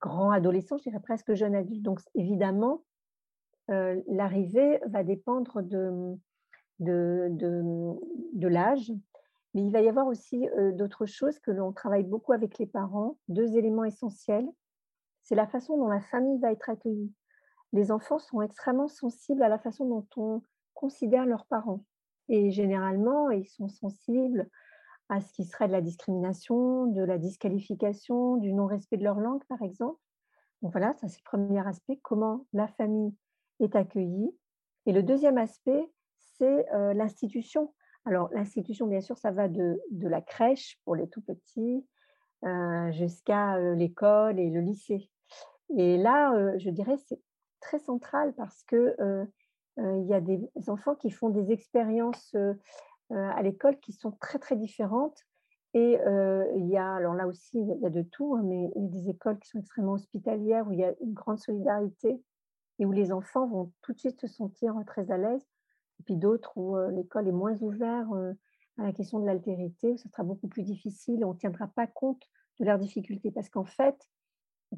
grands 0.00 0.30
adolescents, 0.30 0.76
je 0.78 0.84
dirais 0.84 1.00
presque 1.00 1.34
jeunes 1.34 1.54
adultes. 1.54 1.82
Donc, 1.82 2.00
évidemment, 2.14 2.82
l'arrivée 3.68 4.80
va 4.86 5.02
dépendre 5.02 5.62
de, 5.62 6.16
de, 6.80 7.28
de, 8.32 8.48
l'âge. 8.48 8.92
Mais 9.56 9.62
il 9.62 9.72
va 9.72 9.80
y 9.80 9.88
avoir 9.88 10.06
aussi 10.06 10.46
d'autres 10.74 11.06
choses 11.06 11.38
que 11.38 11.50
l'on 11.50 11.72
travaille 11.72 12.04
beaucoup 12.04 12.34
avec 12.34 12.58
les 12.58 12.66
parents. 12.66 13.16
Deux 13.28 13.56
éléments 13.56 13.84
essentiels. 13.84 14.46
C'est 15.22 15.34
la 15.34 15.46
façon 15.46 15.78
dont 15.78 15.88
la 15.88 16.02
famille 16.02 16.38
va 16.40 16.52
être 16.52 16.68
accueillie. 16.68 17.10
Les 17.72 17.90
enfants 17.90 18.18
sont 18.18 18.42
extrêmement 18.42 18.86
sensibles 18.86 19.42
à 19.42 19.48
la 19.48 19.58
façon 19.58 19.88
dont 19.88 20.06
on 20.18 20.42
considère 20.74 21.24
leurs 21.24 21.46
parents. 21.46 21.82
Et 22.28 22.50
généralement, 22.50 23.30
ils 23.30 23.46
sont 23.46 23.68
sensibles 23.68 24.46
à 25.08 25.22
ce 25.22 25.32
qui 25.32 25.44
serait 25.44 25.68
de 25.68 25.72
la 25.72 25.80
discrimination, 25.80 26.84
de 26.84 27.02
la 27.02 27.16
disqualification, 27.16 28.36
du 28.36 28.52
non-respect 28.52 28.98
de 28.98 29.04
leur 29.04 29.20
langue, 29.20 29.44
par 29.48 29.62
exemple. 29.62 29.98
Donc 30.60 30.72
voilà, 30.72 30.92
ça 31.00 31.08
c'est 31.08 31.20
le 31.20 31.30
premier 31.30 31.66
aspect, 31.66 31.98
comment 32.02 32.44
la 32.52 32.68
famille 32.68 33.14
est 33.60 33.74
accueillie. 33.74 34.36
Et 34.84 34.92
le 34.92 35.02
deuxième 35.02 35.38
aspect, 35.38 35.90
c'est 36.18 36.66
l'institution. 36.94 37.72
Alors 38.06 38.30
l'institution, 38.32 38.86
bien 38.86 39.00
sûr, 39.00 39.18
ça 39.18 39.32
va 39.32 39.48
de, 39.48 39.78
la 39.90 40.22
crèche 40.22 40.78
pour 40.84 40.94
les 40.94 41.08
tout 41.08 41.20
petits 41.20 41.84
jusqu'à 42.92 43.58
l'école 43.74 44.38
et 44.38 44.48
le 44.48 44.60
lycée. 44.60 45.10
Et 45.76 45.98
là, 45.98 46.56
je 46.58 46.70
dirais, 46.70 46.96
c'est 47.08 47.20
très 47.60 47.80
central 47.80 48.32
parce 48.34 48.62
que 48.62 48.94
il 49.78 50.06
y 50.06 50.14
a 50.14 50.20
des 50.20 50.48
enfants 50.68 50.94
qui 50.94 51.10
font 51.10 51.30
des 51.30 51.50
expériences 51.50 52.36
à 53.10 53.42
l'école 53.42 53.78
qui 53.80 53.92
sont 53.92 54.12
très 54.12 54.38
très 54.38 54.54
différentes. 54.54 55.18
Et 55.74 55.98
il 56.54 56.68
y 56.68 56.76
a, 56.76 56.94
alors 56.94 57.14
là 57.14 57.26
aussi, 57.26 57.58
il 57.58 57.80
y 57.80 57.86
a 57.86 57.90
de 57.90 58.02
tout, 58.02 58.36
hein, 58.36 58.42
mais 58.44 58.70
il 58.76 58.84
y 58.84 58.86
a 58.86 58.88
des 58.88 59.10
écoles 59.10 59.40
qui 59.40 59.48
sont 59.48 59.58
extrêmement 59.58 59.94
hospitalières, 59.94 60.68
où 60.68 60.72
il 60.72 60.78
y 60.78 60.84
a 60.84 60.94
une 61.00 61.12
grande 61.12 61.40
solidarité 61.40 62.22
et 62.78 62.86
où 62.86 62.92
les 62.92 63.10
enfants 63.10 63.48
vont 63.48 63.72
tout 63.82 63.92
de 63.92 63.98
suite 63.98 64.20
se 64.20 64.28
sentir 64.28 64.74
très 64.86 65.10
à 65.10 65.18
l'aise. 65.18 65.44
Et 66.00 66.02
puis 66.04 66.16
d'autres 66.16 66.56
où 66.56 66.76
l'école 66.90 67.28
est 67.28 67.32
moins 67.32 67.56
ouverte 67.62 68.08
à 68.78 68.82
la 68.82 68.92
question 68.92 69.18
de 69.20 69.26
l'altérité, 69.26 69.92
où 69.92 69.96
ça 69.96 70.08
sera 70.08 70.22
beaucoup 70.22 70.48
plus 70.48 70.62
difficile, 70.62 71.24
on 71.24 71.32
ne 71.32 71.38
tiendra 71.38 71.66
pas 71.68 71.86
compte 71.86 72.22
de 72.60 72.64
leurs 72.64 72.78
difficultés. 72.78 73.30
Parce 73.30 73.48
qu'en 73.48 73.64
fait, 73.64 73.96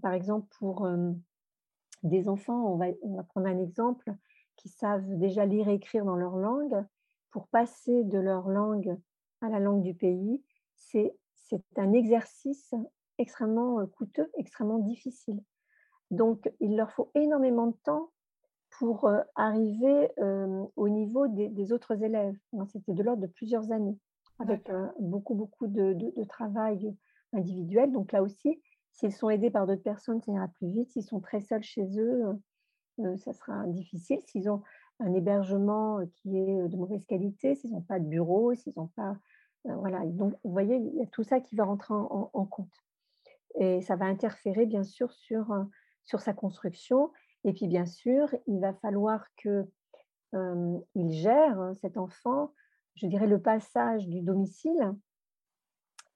par 0.00 0.12
exemple, 0.12 0.46
pour 0.58 0.88
des 2.02 2.28
enfants, 2.28 2.72
on 2.72 2.76
va, 2.76 2.86
on 3.02 3.16
va 3.16 3.24
prendre 3.24 3.48
un 3.48 3.58
exemple, 3.58 4.14
qui 4.56 4.68
savent 4.68 5.18
déjà 5.18 5.46
lire 5.46 5.68
et 5.68 5.74
écrire 5.74 6.04
dans 6.04 6.16
leur 6.16 6.36
langue, 6.36 6.84
pour 7.30 7.48
passer 7.48 8.04
de 8.04 8.18
leur 8.18 8.48
langue 8.48 8.96
à 9.40 9.48
la 9.48 9.60
langue 9.60 9.82
du 9.82 9.94
pays, 9.94 10.42
c'est 10.74 11.14
un 11.76 11.92
exercice 11.92 12.74
extrêmement 13.18 13.84
coûteux, 13.86 14.30
extrêmement 14.36 14.78
difficile. 14.78 15.40
Donc, 16.10 16.50
il 16.60 16.76
leur 16.76 16.90
faut 16.92 17.10
énormément 17.14 17.66
de 17.66 17.76
temps 17.84 18.10
pour 18.70 19.10
arriver 19.34 20.10
au 20.76 20.88
niveau 20.88 21.26
des, 21.28 21.72
autres 21.72 22.02
élèves. 22.02 22.36
C'était 22.66 22.94
de 22.94 23.02
l'ordre 23.02 23.22
de 23.22 23.26
plusieurs 23.26 23.72
années, 23.72 23.98
avec 24.38 24.70
beaucoup, 25.00 25.34
beaucoup 25.34 25.66
de, 25.66 25.94
de, 25.94 26.24
travail 26.24 26.94
individuel. 27.32 27.92
Donc 27.92 28.12
là 28.12 28.22
aussi, 28.22 28.60
s'ils 28.92 29.12
sont 29.12 29.30
aidés 29.30 29.50
par 29.50 29.66
d'autres 29.66 29.82
personnes, 29.82 30.20
ça 30.20 30.32
ira 30.32 30.48
plus 30.48 30.68
vite. 30.68 30.90
S'ils 30.90 31.04
sont 31.04 31.20
très 31.20 31.40
seuls 31.40 31.62
chez 31.62 31.86
eux, 31.98 32.24
ça 33.16 33.32
sera 33.32 33.66
difficile. 33.66 34.20
S'ils 34.26 34.50
ont 34.50 34.62
un 35.00 35.14
hébergement 35.14 36.00
qui 36.16 36.36
est 36.36 36.68
de 36.68 36.76
mauvaise 36.76 37.04
qualité, 37.06 37.54
s'ils 37.54 37.72
n'ont 37.72 37.80
pas 37.80 38.00
de 38.00 38.06
bureau, 38.06 38.54
s'ils 38.54 38.72
n'ont 38.76 38.88
pas... 38.88 39.16
voilà, 39.64 40.04
donc 40.04 40.34
vous 40.44 40.52
voyez, 40.52 40.76
il 40.76 40.94
y 40.96 41.02
a 41.02 41.06
tout 41.06 41.22
ça 41.22 41.40
qui 41.40 41.56
va 41.56 41.64
rentrer 41.64 41.94
en, 41.94 42.46
compte. 42.46 42.72
Et 43.54 43.80
ça 43.82 43.96
va 43.96 44.06
interférer 44.06 44.66
bien 44.66 44.82
sûr 44.84 45.12
sur, 45.12 45.66
sur 46.04 46.20
sa 46.20 46.32
construction. 46.32 47.12
Et 47.44 47.52
puis 47.52 47.66
bien 47.66 47.86
sûr, 47.86 48.34
il 48.46 48.60
va 48.60 48.74
falloir 48.74 49.24
que 49.36 49.66
il 50.94 51.10
gère 51.10 51.58
hein, 51.58 51.72
cet 51.80 51.96
enfant, 51.96 52.52
je 52.96 53.06
dirais 53.06 53.26
le 53.26 53.40
passage 53.40 54.06
du 54.06 54.20
domicile 54.20 54.94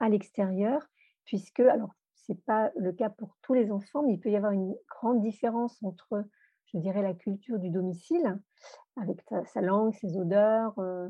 à 0.00 0.10
l'extérieur, 0.10 0.86
puisque, 1.24 1.60
alors, 1.60 1.94
ce 2.16 2.32
n'est 2.32 2.38
pas 2.38 2.70
le 2.76 2.92
cas 2.92 3.08
pour 3.08 3.38
tous 3.40 3.54
les 3.54 3.72
enfants, 3.72 4.02
mais 4.02 4.12
il 4.12 4.20
peut 4.20 4.30
y 4.30 4.36
avoir 4.36 4.52
une 4.52 4.74
grande 4.86 5.22
différence 5.22 5.82
entre 5.82 6.26
je 6.72 6.78
dirais, 6.78 7.02
la 7.02 7.14
culture 7.14 7.58
du 7.58 7.70
domicile, 7.70 8.38
avec 8.96 9.22
sa 9.46 9.60
langue, 9.60 9.92
ses 9.94 10.16
odeurs, 10.16 10.78
euh, 10.78 11.08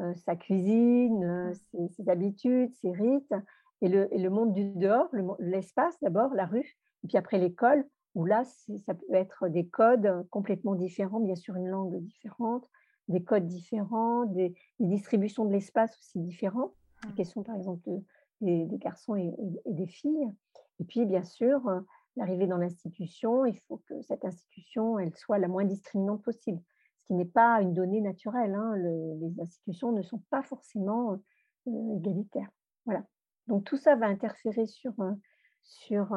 euh, 0.00 0.14
sa 0.14 0.36
cuisine, 0.36 1.24
euh, 1.24 1.88
ses, 1.90 2.08
habitudes, 2.08 2.72
ses 2.74 2.92
rites, 2.92 3.34
et 3.80 3.88
le, 3.88 4.28
monde 4.28 4.52
du 4.52 4.70
dehors, 4.70 5.08
l'espace 5.38 5.96
d'abord, 6.02 6.34
la 6.34 6.46
rue, 6.46 6.76
et 7.04 7.08
puis 7.08 7.16
après 7.16 7.38
l'école, 7.38 7.84
où 8.14 8.24
là, 8.24 8.44
ça 8.44 8.94
peut 8.94 9.14
être 9.14 9.48
des 9.48 9.66
codes 9.66 10.26
complètement 10.30 10.74
différents, 10.74 11.20
bien 11.20 11.34
sûr 11.34 11.56
une 11.56 11.68
langue 11.68 12.00
différente, 12.02 12.68
des 13.08 13.22
codes 13.22 13.46
différents, 13.46 14.24
des, 14.26 14.54
distributions 14.80 15.44
de 15.44 15.52
l'espace 15.52 15.96
aussi 15.98 16.18
différents. 16.18 16.72
La 17.04 17.10
mmh. 17.10 17.14
question, 17.14 17.42
par 17.42 17.56
exemple, 17.56 17.88
des, 18.40 18.66
garçons 18.72 19.16
et, 19.16 19.32
des 19.66 19.86
filles. 19.86 20.30
Et 20.80 20.84
puis, 20.84 21.06
bien 21.06 21.24
sûr, 21.24 21.60
l'arrivée 22.16 22.46
dans 22.46 22.58
l'institution, 22.58 23.44
il 23.46 23.58
faut 23.66 23.82
que 23.88 24.00
cette 24.02 24.24
institution, 24.24 24.98
elle 24.98 25.14
soit 25.16 25.38
la 25.38 25.48
moins 25.48 25.64
discriminante 25.64 26.22
possible, 26.22 26.60
ce 26.98 27.04
qui 27.06 27.14
n'est 27.14 27.24
pas 27.24 27.60
une 27.62 27.74
donnée 27.74 28.00
naturelle. 28.00 28.54
Hein. 28.54 28.76
les 28.76 29.40
institutions 29.40 29.92
ne 29.92 30.02
sont 30.02 30.22
pas 30.30 30.42
forcément 30.42 31.18
égalitaires. 31.66 32.50
Voilà. 32.84 33.04
Donc, 33.46 33.64
tout 33.64 33.76
ça 33.76 33.96
va 33.96 34.06
interférer 34.06 34.66
sur, 34.66 34.92
sur 35.62 36.14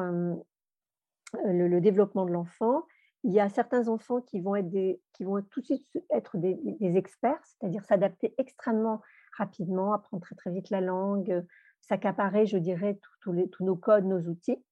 le, 1.44 1.80
développement 1.80 2.24
de 2.24 2.32
l'enfant. 2.32 2.84
Il 3.24 3.32
y 3.32 3.40
a 3.40 3.48
certains 3.48 3.88
enfants 3.88 4.20
qui 4.20 4.40
vont, 4.40 4.56
être 4.56 4.68
qui 5.12 5.24
vont 5.24 5.40
tout 5.42 5.60
de 5.60 5.66
suite 5.66 5.86
être 6.10 6.38
des, 6.38 6.96
experts, 6.96 7.40
c'est-à-dire 7.44 7.84
s'adapter 7.84 8.34
extrêmement 8.38 9.00
rapidement, 9.36 9.92
apprendre 9.92 10.22
très 10.22 10.34
très 10.34 10.50
vite 10.50 10.70
la 10.70 10.80
langue, 10.80 11.44
s'accaparer, 11.80 12.46
je 12.46 12.58
dirais, 12.58 12.98
tous, 13.20 13.32
nos 13.60 13.76
codes, 13.76 14.04
nos 14.04 14.20
outils. 14.28 14.62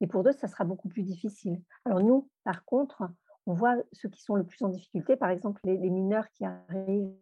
Et 0.00 0.06
pour 0.06 0.24
d'autres, 0.24 0.40
ça 0.40 0.48
sera 0.48 0.64
beaucoup 0.64 0.88
plus 0.88 1.04
difficile. 1.04 1.62
Alors 1.84 2.02
nous, 2.02 2.28
par 2.44 2.64
contre, 2.64 3.04
on 3.46 3.54
voit 3.54 3.76
ceux 3.92 4.08
qui 4.08 4.20
sont 4.22 4.34
le 4.34 4.44
plus 4.44 4.62
en 4.62 4.68
difficulté, 4.68 5.16
par 5.16 5.30
exemple 5.30 5.60
les, 5.64 5.78
mineurs 5.90 6.28
qui 6.30 6.44
arrivent, 6.44 7.14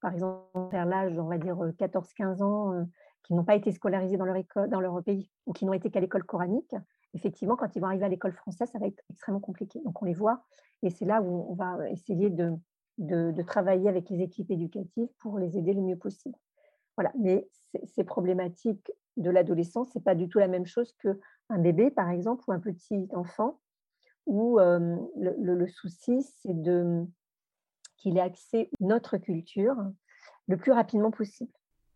par 0.00 0.12
exemple, 0.12 0.68
vers 0.70 0.84
l'âge, 0.84 1.18
on 1.18 1.26
va 1.26 1.38
dire 1.38 1.56
14-15 1.56 2.42
ans, 2.42 2.86
qui 3.22 3.34
n'ont 3.34 3.44
pas 3.44 3.56
été 3.56 3.72
scolarisés 3.72 4.16
dans 4.16 4.24
leur, 4.24 4.36
école, 4.36 4.68
dans 4.68 4.80
leur 4.80 5.02
pays 5.02 5.30
ou 5.46 5.52
qui 5.52 5.64
n'ont 5.64 5.72
été 5.72 5.90
qu'à 5.90 6.00
l'école 6.00 6.24
coranique, 6.24 6.74
effectivement, 7.16 7.56
quand 7.56 7.74
ils 7.74 7.80
vont 7.80 7.88
arriver 7.88 8.04
à 8.04 8.08
l'école 8.08 8.32
française, 8.32 8.70
ça 8.70 8.78
va 8.78 8.86
être 8.86 9.02
extrêmement 9.10 9.40
compliqué. 9.40 9.80
Donc, 9.84 10.00
on 10.00 10.04
les 10.04 10.14
voit 10.14 10.44
et 10.82 10.90
c'est 10.90 11.06
là 11.06 11.22
où 11.22 11.50
on 11.50 11.54
va 11.54 11.88
essayer 11.90 12.30
de, 12.30 12.52
de, 12.98 13.42
travailler 13.42 13.88
avec 13.88 14.10
les 14.10 14.20
équipes 14.22 14.50
éducatives 14.50 15.08
pour 15.18 15.38
les 15.38 15.56
aider 15.56 15.72
le 15.72 15.80
mieux 15.80 15.96
possible. 15.96 16.36
Voilà, 16.96 17.12
mais 17.18 17.48
ces 17.94 18.04
problématiques 18.04 18.92
de 19.16 19.30
l'adolescence, 19.30 19.92
ce 19.92 19.98
n'est 19.98 20.02
pas 20.02 20.14
du 20.14 20.28
tout 20.28 20.38
la 20.38 20.48
même 20.48 20.66
chose 20.66 20.94
qu'un 21.00 21.58
bébé, 21.58 21.90
par 21.90 22.10
exemple, 22.10 22.44
ou 22.48 22.52
un 22.52 22.60
petit 22.60 23.08
enfant, 23.14 23.60
où 24.26 24.58
le, 24.58 25.04
le, 25.16 25.66
souci, 25.66 26.22
c'est 26.22 26.60
de 26.60 27.06
qu'il 27.96 28.18
ait 28.18 28.20
accès 28.20 28.68
à 28.80 28.84
notre 28.84 29.16
culture 29.16 29.76
le 30.48 30.56
plus 30.56 30.72
rapidement 30.72 31.10
possible. 31.10 31.52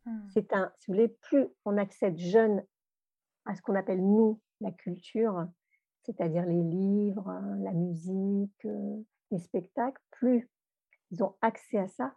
Mmh. 0.07 0.21
C'est 0.33 0.53
un, 0.55 0.73
si 0.79 0.91
vous 0.91 0.95
voulez, 0.95 1.09
plus 1.09 1.47
on 1.67 1.77
accède 1.77 2.19
jeune 2.19 2.62
à 3.45 3.55
ce 3.55 3.62
qu'on 3.62 3.75
appelle 3.75 4.00
nous 4.00 4.41
la 4.61 4.71
culture, 4.73 5.47
c'est-à-dire 6.02 6.47
les 6.47 6.62
livres, 6.62 7.33
la 7.61 7.73
musique, 7.73 8.67
les 9.31 9.38
spectacles, 9.38 10.00
plus 10.11 10.50
ils 11.11 11.23
ont 11.23 11.35
accès 11.43 11.79
à 11.79 11.88
ça, 11.88 12.14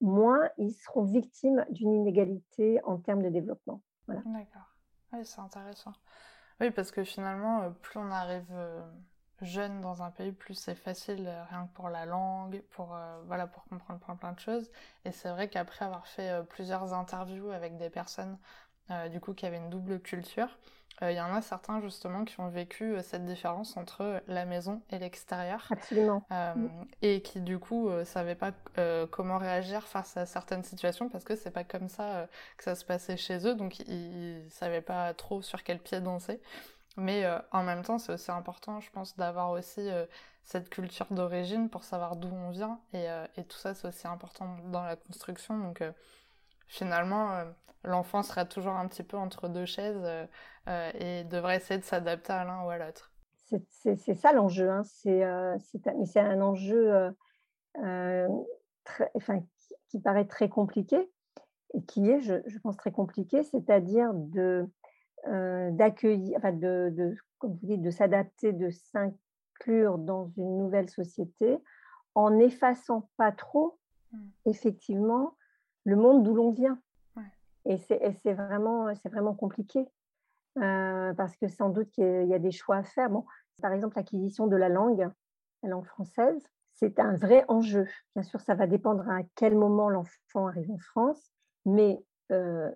moins 0.00 0.48
ils 0.58 0.72
seront 0.72 1.04
victimes 1.04 1.64
d'une 1.70 1.92
inégalité 1.92 2.82
en 2.84 2.98
termes 2.98 3.22
de 3.22 3.28
développement. 3.28 3.82
D'accord. 4.08 4.76
Oui, 5.12 5.24
c'est 5.24 5.40
intéressant. 5.40 5.92
Oui, 6.60 6.70
parce 6.70 6.90
que 6.90 7.04
finalement, 7.04 7.72
plus 7.82 7.98
on 7.98 8.10
arrive 8.10 8.52
jeune 9.40 9.80
dans 9.80 10.02
un 10.02 10.10
pays, 10.10 10.32
plus 10.32 10.54
c'est 10.54 10.74
facile, 10.74 11.28
rien 11.50 11.66
que 11.66 11.72
pour 11.72 11.88
la 11.88 12.06
langue, 12.06 12.62
pour, 12.70 12.96
voilà, 13.26 13.46
pour 13.46 13.64
comprendre 13.64 14.00
plein, 14.00 14.16
plein 14.16 14.32
de 14.32 14.40
choses. 14.40 14.70
Et 15.04 15.12
c'est 15.12 15.30
vrai 15.30 15.48
qu'après 15.48 15.84
avoir 15.84 16.06
fait 16.06 16.44
plusieurs 16.48 16.94
interviews 16.94 17.50
avec 17.50 17.76
des 17.76 17.90
personnes 17.90 18.38
du 19.10 19.20
coup 19.20 19.34
qui 19.34 19.46
avaient 19.46 19.56
une 19.56 19.70
double 19.70 20.00
culture, 20.00 20.58
il 21.00 21.06
euh, 21.06 21.12
y 21.12 21.20
en 21.20 21.34
a 21.34 21.40
certains 21.40 21.80
justement 21.80 22.24
qui 22.24 22.38
ont 22.38 22.48
vécu 22.48 22.84
euh, 22.84 23.02
cette 23.02 23.24
différence 23.24 23.76
entre 23.76 24.22
la 24.28 24.44
maison 24.44 24.82
et 24.90 24.98
l'extérieur. 24.98 25.66
Absolument. 25.70 26.24
Euh, 26.30 26.54
mm. 26.54 26.86
Et 27.00 27.22
qui 27.22 27.40
du 27.40 27.58
coup 27.58 27.90
ne 27.90 28.04
savaient 28.04 28.34
pas 28.34 28.52
comment 29.10 29.38
réagir 29.38 29.82
face 29.82 30.16
à 30.16 30.26
certaines 30.26 30.64
situations 30.64 31.08
parce 31.08 31.24
que 31.24 31.34
c'est 31.34 31.50
pas 31.50 31.64
comme 31.64 31.88
ça 31.88 32.28
que 32.56 32.64
ça 32.64 32.74
se 32.74 32.84
passait 32.84 33.16
chez 33.16 33.46
eux, 33.46 33.54
donc 33.54 33.80
ils, 33.80 34.44
ne 34.44 34.50
savaient 34.50 34.80
pas 34.80 35.14
trop 35.14 35.42
sur 35.42 35.62
quel 35.62 35.78
pied 35.78 36.00
danser. 36.00 36.40
Mais 36.96 37.24
en 37.52 37.62
même 37.62 37.82
temps, 37.82 37.98
c'est 37.98 38.12
aussi 38.12 38.30
important, 38.30 38.80
je 38.80 38.90
pense, 38.90 39.16
d'avoir 39.16 39.50
aussi 39.50 39.88
cette 40.44 40.68
culture 40.68 41.06
d'origine 41.10 41.70
pour 41.70 41.84
savoir 41.84 42.16
d'où 42.16 42.28
on 42.28 42.50
vient. 42.50 42.80
Et, 42.92 43.06
et 43.36 43.44
tout 43.44 43.56
ça, 43.56 43.74
c'est 43.74 43.88
aussi 43.88 44.06
important 44.06 44.56
dans 44.70 44.82
la 44.82 44.96
construction. 44.96 45.58
Donc 45.58 45.82
finalement, 46.72 47.44
l'enfant 47.84 48.22
sera 48.22 48.44
toujours 48.44 48.72
un 48.72 48.88
petit 48.88 49.02
peu 49.02 49.16
entre 49.16 49.48
deux 49.48 49.66
chaises 49.66 50.02
euh, 50.02 50.26
euh, 50.68 50.90
et 50.98 51.24
devrait 51.24 51.56
essayer 51.56 51.78
de 51.78 51.84
s'adapter 51.84 52.32
à 52.32 52.44
l'un 52.44 52.64
ou 52.64 52.70
à 52.70 52.78
l'autre. 52.78 53.12
C'est 53.68 54.14
ça 54.14 54.32
l'enjeu. 54.32 54.70
Hein. 54.70 54.82
C'est 54.84 55.22
euh, 55.24 55.58
un 56.16 56.40
enjeu 56.40 57.14
très, 58.84 59.10
enfin, 59.14 59.40
qui, 59.90 60.00
paraît 60.00 60.24
très 60.24 60.48
compliqué 60.48 61.10
et 61.74 61.82
qui 61.82 62.08
est, 62.08 62.20
je, 62.20 62.58
pense, 62.60 62.78
très 62.78 62.92
compliqué, 62.92 63.42
c'est-à-dire 63.42 64.12
de 64.14 64.66
d'accueillir, 65.24 66.36
enfin 66.38 66.50
de, 66.50 66.88
de, 66.92 67.14
comme 67.38 67.52
vous 67.52 67.66
dites, 67.66 67.82
de 67.82 67.90
s'adapter, 67.90 68.52
de 68.52 68.70
s'inclure 68.70 69.98
dans 69.98 70.32
une 70.36 70.58
nouvelle 70.58 70.90
société 70.90 71.58
en 72.16 72.40
effaçant 72.40 73.08
pas 73.16 73.30
trop, 73.30 73.78
mmh. 74.10 74.18
effectivement, 74.46 75.36
le 75.84 75.96
monde 75.96 76.22
d'où 76.22 76.34
l'on 76.34 76.50
vient. 76.50 76.78
Et 77.64 77.78
c'est 77.78 78.32
vraiment, 78.32 78.92
vraiment 79.04 79.34
compliqué 79.34 79.86
euh, 80.58 81.14
parce 81.14 81.36
que 81.36 81.48
sans 81.48 81.70
doute 81.70 81.90
qu'il 81.90 82.26
y 82.26 82.34
a 82.34 82.38
des 82.38 82.50
choix 82.50 82.76
à 82.76 82.82
faire. 82.82 83.08
Bon, 83.08 83.24
par 83.60 83.72
exemple, 83.72 83.96
l'acquisition 83.96 84.46
de 84.46 84.56
la 84.56 84.68
langue, 84.68 85.08
la 85.62 85.68
langue 85.68 85.86
française, 85.86 86.42
c'est 86.74 86.98
un 86.98 87.16
vrai 87.16 87.44
enjeu. 87.48 87.86
Bien 88.16 88.22
sûr, 88.22 88.40
ça 88.40 88.54
va 88.54 88.66
dépendre 88.66 89.08
à 89.08 89.20
quel 89.36 89.54
moment 89.54 89.88
l'enfant 89.88 90.48
arrive 90.48 90.70
en 90.70 90.78
France, 90.78 91.32
mais 91.64 92.02
euh, 92.32 92.70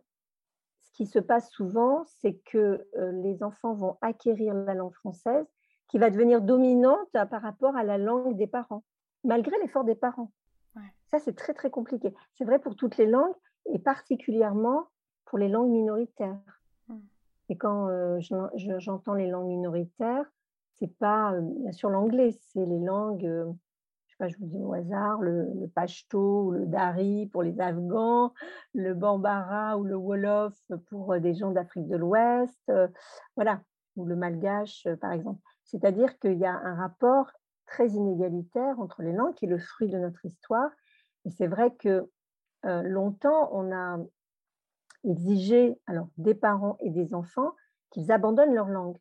ce 0.80 0.92
qui 0.92 1.06
se 1.06 1.18
passe 1.18 1.50
souvent, 1.50 2.04
c'est 2.20 2.34
que 2.44 2.86
euh, 2.96 3.12
les 3.22 3.42
enfants 3.42 3.74
vont 3.74 3.98
acquérir 4.00 4.54
la 4.54 4.74
langue 4.74 4.94
française 4.94 5.46
qui 5.88 5.98
va 5.98 6.10
devenir 6.10 6.40
dominante 6.40 7.10
par 7.12 7.42
rapport 7.42 7.76
à 7.76 7.84
la 7.84 7.98
langue 7.98 8.36
des 8.36 8.46
parents, 8.46 8.84
malgré 9.24 9.56
l'effort 9.60 9.84
des 9.84 9.94
parents. 9.94 10.32
Ça, 11.10 11.18
c'est 11.20 11.36
très, 11.36 11.54
très 11.54 11.70
compliqué. 11.70 12.12
C'est 12.34 12.44
vrai 12.44 12.58
pour 12.58 12.74
toutes 12.76 12.96
les 12.96 13.06
langues, 13.06 13.34
et 13.72 13.78
particulièrement 13.78 14.88
pour 15.24 15.38
les 15.38 15.48
langues 15.48 15.70
minoritaires. 15.70 16.60
Mmh. 16.88 16.98
Et 17.48 17.56
quand 17.56 17.88
euh, 17.88 18.18
j'entends 18.78 19.14
les 19.14 19.28
langues 19.28 19.48
minoritaires, 19.48 20.24
c'est 20.78 20.92
pas 20.98 21.32
euh, 21.32 21.40
bien 21.40 21.72
sûr 21.72 21.90
l'anglais, 21.90 22.32
c'est 22.32 22.64
les 22.64 22.80
langues, 22.80 23.24
euh, 23.24 23.50
je 24.06 24.12
sais 24.12 24.16
pas, 24.18 24.28
je 24.28 24.36
vous 24.38 24.46
dis 24.46 24.62
au 24.62 24.72
hasard, 24.72 25.20
le, 25.20 25.48
le 25.54 25.68
pashto 25.68 26.46
ou 26.46 26.50
le 26.52 26.66
dari 26.66 27.26
pour 27.32 27.42
les 27.42 27.58
Afghans, 27.60 28.32
le 28.74 28.94
bambara 28.94 29.78
ou 29.78 29.84
le 29.84 29.96
wolof 29.96 30.54
pour 30.88 31.18
des 31.18 31.34
gens 31.34 31.50
d'Afrique 31.50 31.88
de 31.88 31.96
l'Ouest, 31.96 32.72
voilà, 33.36 33.62
ou 33.96 34.04
le 34.04 34.16
malgache 34.16 34.86
par 35.00 35.12
exemple. 35.12 35.40
C'est-à-dire 35.64 36.18
qu'il 36.18 36.38
y 36.38 36.46
a 36.46 36.54
un 36.54 36.74
rapport 36.74 37.30
très 37.66 37.88
inégalitaire 37.88 38.78
entre 38.80 39.02
les 39.02 39.12
langues 39.12 39.34
qui 39.34 39.44
est 39.44 39.48
le 39.48 39.58
fruit 39.58 39.88
de 39.88 39.98
notre 39.98 40.24
histoire. 40.24 40.70
Et 41.24 41.30
c'est 41.30 41.46
vrai 41.46 41.74
que 41.74 42.10
euh, 42.64 42.82
longtemps, 42.82 43.50
on 43.52 43.72
a 43.72 43.98
exigé 45.04 45.78
alors, 45.86 46.08
des 46.16 46.34
parents 46.34 46.76
et 46.80 46.90
des 46.90 47.14
enfants 47.14 47.52
qu'ils 47.90 48.10
abandonnent 48.10 48.54
leur 48.54 48.68
langue 48.68 48.96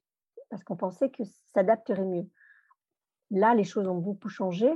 parce 0.49 0.63
qu'on 0.63 0.75
pensait 0.75 1.09
que 1.09 1.23
s'adapterait 1.53 2.05
mieux. 2.05 2.27
Là, 3.31 3.55
les 3.55 3.63
choses 3.63 3.87
ont 3.87 3.97
beaucoup 3.97 4.29
changé 4.29 4.71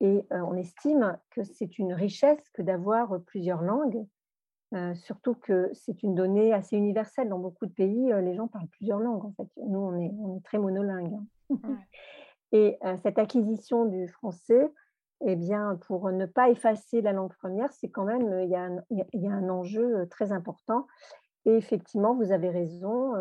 et 0.00 0.26
euh, 0.32 0.40
on 0.40 0.54
estime 0.54 1.18
que 1.30 1.42
c'est 1.42 1.78
une 1.78 1.94
richesse 1.94 2.48
que 2.50 2.62
d'avoir 2.62 3.20
plusieurs 3.22 3.62
langues, 3.62 4.06
euh, 4.74 4.94
surtout 4.94 5.34
que 5.34 5.70
c'est 5.74 6.02
une 6.02 6.14
donnée 6.14 6.52
assez 6.52 6.76
universelle. 6.76 7.28
Dans 7.28 7.38
beaucoup 7.38 7.66
de 7.66 7.72
pays, 7.72 8.12
les 8.22 8.34
gens 8.34 8.46
parlent 8.46 8.68
plusieurs 8.68 9.00
langues. 9.00 9.24
En 9.24 9.32
fait, 9.32 9.48
nous, 9.56 9.78
on 9.78 10.00
est, 10.00 10.12
on 10.18 10.36
est 10.36 10.44
très 10.44 10.58
monolingue. 10.58 11.14
Hein. 11.50 11.56
Et 12.52 12.78
cette 13.02 13.18
acquisition 13.18 13.86
du 13.86 14.08
français, 14.08 14.70
eh 15.24 15.36
bien, 15.36 15.78
pour 15.86 16.10
ne 16.10 16.26
pas 16.26 16.50
effacer 16.50 17.00
la 17.00 17.12
langue 17.12 17.32
première, 17.34 17.72
c'est 17.72 17.88
quand 17.88 18.04
même, 18.04 18.40
il 18.42 18.50
y, 18.50 18.56
a 19.26 19.32
un, 19.32 19.48
enjeu 19.48 20.06
très 20.10 20.32
important. 20.32 20.86
Et 21.46 21.56
effectivement, 21.56 22.14
vous 22.14 22.30
avez 22.30 22.50
raison, 22.50 23.14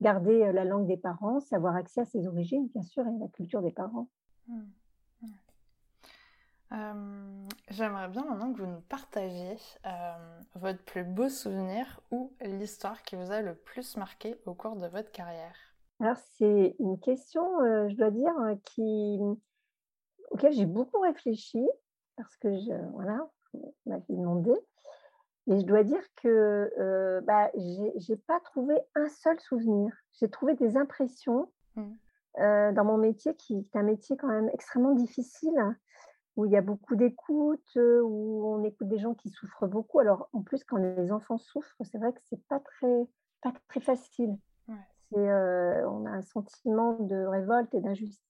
garder 0.00 0.52
la 0.52 0.64
langue 0.64 0.86
des 0.86 0.96
parents, 0.96 1.38
savoir 1.40 1.76
accès 1.76 2.00
à 2.00 2.04
ses 2.04 2.26
origines, 2.26 2.68
bien 2.68 2.82
sûr, 2.82 3.06
et 3.06 3.18
la 3.20 3.28
culture 3.28 3.62
des 3.62 3.70
parents. 3.70 4.08
Mmh, 4.48 4.62
mmh. 6.72 7.48
J'aimerais 7.70 8.08
bien 8.08 8.24
maintenant 8.24 8.52
que 8.52 8.58
vous 8.58 8.66
nous 8.66 8.80
partagiez 8.80 9.56
votre 10.54 10.82
plus 10.84 11.04
beau 11.04 11.28
souvenir 11.28 12.00
ou 12.10 12.32
l'histoire 12.40 13.02
qui 13.02 13.14
vous 13.14 13.30
a 13.30 13.40
le 13.42 13.54
plus 13.54 13.96
marqué 13.96 14.36
au 14.46 14.54
cours 14.54 14.76
de 14.76 14.88
votre 14.88 15.12
carrière. 15.12 15.71
Alors, 16.02 16.16
c'est 16.36 16.74
une 16.80 16.98
question, 16.98 17.44
je 17.88 17.94
dois 17.94 18.10
dire, 18.10 18.34
qui, 18.64 19.20
auquel 20.30 20.52
j'ai 20.52 20.66
beaucoup 20.66 20.98
réfléchi 20.98 21.64
parce 22.16 22.36
que 22.38 22.52
je, 22.58 22.72
voilà, 22.92 23.30
m'a 23.86 24.00
demandé. 24.08 24.52
Et 25.46 25.60
je 25.60 25.64
dois 25.64 25.84
dire 25.84 26.02
que 26.16 26.72
euh, 26.76 27.20
bah, 27.20 27.52
j'ai 27.54 28.16
pas 28.16 28.40
trouvé 28.40 28.74
un 28.96 29.08
seul 29.10 29.38
souvenir. 29.38 29.94
J'ai 30.14 30.28
trouvé 30.28 30.54
des 30.56 30.76
impressions, 30.76 31.52
mmh. 31.76 32.72
dans 32.72 32.84
mon 32.84 32.96
métier 32.96 33.36
qui 33.36 33.58
est 33.58 33.76
un 33.76 33.84
métier 33.84 34.16
quand 34.16 34.26
même 34.26 34.50
extrêmement 34.52 34.96
difficile, 34.96 35.76
où 36.34 36.46
il 36.46 36.50
y 36.50 36.56
a 36.56 36.62
beaucoup 36.62 36.96
d'écoute, 36.96 37.76
où 37.76 38.44
on 38.44 38.64
écoute 38.64 38.88
des 38.88 38.98
gens 38.98 39.14
qui 39.14 39.30
souffrent 39.30 39.68
beaucoup. 39.68 40.00
Alors 40.00 40.28
en 40.32 40.42
plus, 40.42 40.64
quand 40.64 40.78
les 40.78 41.12
enfants 41.12 41.38
souffrent, 41.38 41.76
c'est 41.84 41.98
vrai 41.98 42.12
que 42.12 42.20
c'est 42.24 42.44
pas 42.48 42.58
très, 42.58 43.06
pas 43.40 43.52
très 43.68 43.80
facile. 43.80 44.36
On 45.16 46.06
a 46.06 46.10
un 46.10 46.22
sentiment 46.22 46.94
de 47.00 47.16
révolte 47.24 47.74
et 47.74 47.80
d'injustice. 47.80 48.22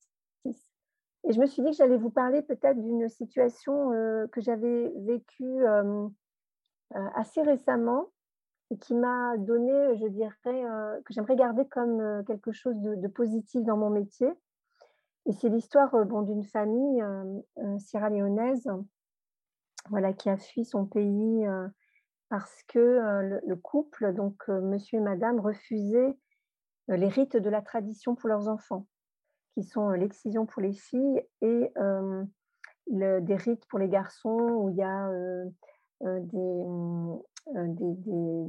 Et 1.24 1.32
je 1.32 1.40
me 1.40 1.46
suis 1.46 1.62
dit 1.62 1.70
que 1.70 1.76
j'allais 1.76 1.96
vous 1.96 2.10
parler 2.10 2.42
peut-être 2.42 2.80
d'une 2.80 3.08
situation 3.08 3.90
que 4.32 4.40
j'avais 4.40 4.92
vécue 5.06 5.64
assez 7.14 7.42
récemment 7.42 8.08
et 8.70 8.78
qui 8.78 8.94
m'a 8.94 9.36
donné, 9.38 9.96
je 9.98 10.06
dirais, 10.08 10.32
que 11.04 11.12
j'aimerais 11.12 11.36
garder 11.36 11.66
comme 11.68 12.24
quelque 12.26 12.52
chose 12.52 12.80
de, 12.80 13.08
positif 13.08 13.62
dans 13.64 13.76
mon 13.76 13.90
métier. 13.90 14.28
Et 15.26 15.32
c'est 15.32 15.48
l'histoire 15.48 16.04
bon, 16.06 16.22
d'une 16.22 16.44
famille 16.44 17.04
sierra-léonaise 17.78 18.68
voilà, 19.90 20.12
qui 20.12 20.28
a 20.28 20.36
fui 20.36 20.64
son 20.64 20.86
pays 20.86 21.46
parce 22.28 22.62
que 22.68 23.40
le, 23.46 23.56
couple, 23.56 24.12
donc 24.14 24.48
monsieur 24.48 24.98
et 24.98 25.02
madame, 25.02 25.38
refusaient 25.38 26.16
les 26.96 27.08
rites 27.08 27.36
de 27.36 27.50
la 27.50 27.62
tradition 27.62 28.14
pour 28.14 28.28
leurs 28.28 28.48
enfants 28.48 28.86
qui 29.54 29.64
sont 29.64 29.90
l'excision 29.90 30.46
pour 30.46 30.62
les 30.62 30.72
filles 30.72 31.22
et 31.42 31.72
des 32.88 33.36
rites 33.36 33.66
pour 33.66 33.78
les 33.78 33.88
garçons 33.88 34.38
où 34.38 34.70
il 34.70 34.76
y 34.76 34.82
a 34.82 35.10
des, 36.00 36.64
mmh, 36.64 37.18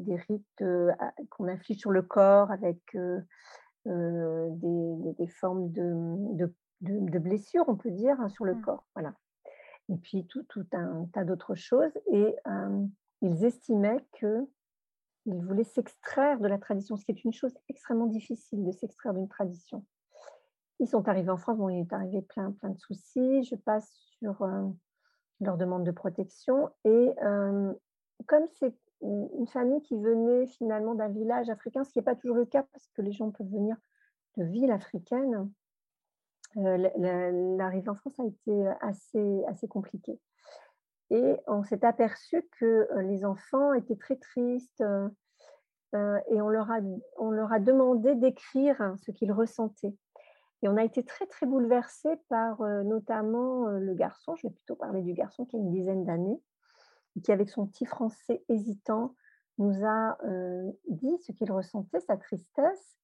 des, 0.05 0.15
rites 0.15 0.63
qu'on 1.29 1.47
inflige 1.47 1.79
sur 1.79 1.91
le 1.91 2.01
corps 2.01 2.51
avec 2.51 2.79
des, 3.85 5.27
formes 5.27 5.71
de, 5.71 6.49
de, 6.81 7.19
blessures, 7.19 7.65
on 7.67 7.75
peut 7.75 7.91
dire, 7.91 8.19
hein, 8.21 8.29
sur 8.29 8.45
le 8.45 8.55
mmh. 8.55 8.61
corps. 8.61 8.85
Voilà. 8.95 9.13
Et 9.89 9.97
puis 9.97 10.25
tout, 10.27 10.43
tout 10.43 10.65
un 10.71 11.05
tas 11.11 11.25
d'autres 11.25 11.55
choses. 11.55 11.91
Et 12.11 12.35
ils 13.21 13.45
estimaient 13.45 14.05
que 14.13 14.47
ils 15.25 15.41
voulaient 15.41 15.63
s'extraire 15.63 16.39
de 16.39 16.47
la 16.47 16.57
tradition, 16.57 16.97
ce 16.97 17.05
qui 17.05 17.11
est 17.11 17.23
une 17.23 17.33
chose 17.33 17.53
extrêmement 17.69 18.07
difficile 18.07 18.63
de 18.63 18.71
s'extraire 18.71 19.13
d'une 19.13 19.27
tradition. 19.27 19.85
Ils 20.79 20.87
sont 20.87 21.07
arrivés 21.07 21.29
en 21.29 21.37
France, 21.37 21.57
bon, 21.57 21.69
il 21.69 21.81
est 21.81 21.93
arrivé 21.93 22.21
plein, 22.21 22.51
plein 22.51 22.69
de 22.69 22.79
soucis. 22.79 23.43
Je 23.43 23.55
passe 23.55 23.89
sur 24.17 24.41
euh, 24.41 24.67
leur 25.39 25.57
demande 25.57 25.85
de 25.85 25.91
protection. 25.91 26.69
Et 26.83 27.13
euh, 27.23 27.73
comme 28.27 28.47
c'est 28.59 28.75
une 29.01 29.47
famille 29.47 29.81
qui 29.81 29.97
venait 29.97 30.45
finalement 30.47 30.95
d'un 30.95 31.09
village 31.09 31.49
africain, 31.49 31.83
ce 31.83 31.91
qui 31.91 31.99
n'est 31.99 32.03
pas 32.03 32.15
toujours 32.15 32.37
le 32.37 32.45
cas 32.45 32.63
parce 32.71 32.87
que 32.93 33.01
les 33.01 33.11
gens 33.11 33.31
peuvent 33.31 33.49
venir 33.49 33.75
de 34.37 34.45
villes 34.45 34.71
africaines, 34.71 35.51
euh, 36.57 37.57
l'arrivée 37.57 37.89
en 37.89 37.95
France 37.95 38.19
a 38.19 38.25
été 38.25 38.67
assez 38.81 39.67
compliquée. 39.67 40.19
Et 41.13 41.37
on 41.45 41.61
s'est 41.63 41.85
aperçu 41.85 42.41
que 42.59 42.87
les 43.01 43.23
enfants 43.23 43.71
étaient 43.73 43.95
très 43.95 44.15
tristes 44.15 44.83
et 45.93 46.41
on 46.41 46.49
leur, 46.49 46.71
a, 46.71 46.79
on 47.17 47.29
leur 47.29 47.53
a 47.53 47.59
demandé 47.59 48.15
d'écrire 48.15 48.95
ce 48.97 49.11
qu'ils 49.11 49.31
ressentaient. 49.31 49.95
Et 50.63 50.67
on 50.67 50.75
a 50.75 50.83
été 50.83 51.03
très, 51.05 51.27
très 51.27 51.45
bouleversés 51.45 52.15
par 52.29 52.61
notamment 52.83 53.67
le 53.67 53.93
garçon, 53.93 54.35
je 54.37 54.47
vais 54.47 54.53
plutôt 54.53 54.75
parler 54.75 55.03
du 55.03 55.13
garçon 55.13 55.45
qui 55.45 55.55
a 55.55 55.59
une 55.59 55.69
dizaine 55.69 56.03
d'années, 56.03 56.41
qui 57.23 57.31
avec 57.31 57.51
son 57.51 57.67
petit 57.67 57.85
français 57.85 58.43
hésitant 58.49 59.13
nous 59.59 59.85
a 59.85 60.17
dit 60.89 61.19
ce 61.19 61.31
qu'il 61.31 61.51
ressentait, 61.51 61.99
sa 61.99 62.17
tristesse, 62.17 62.97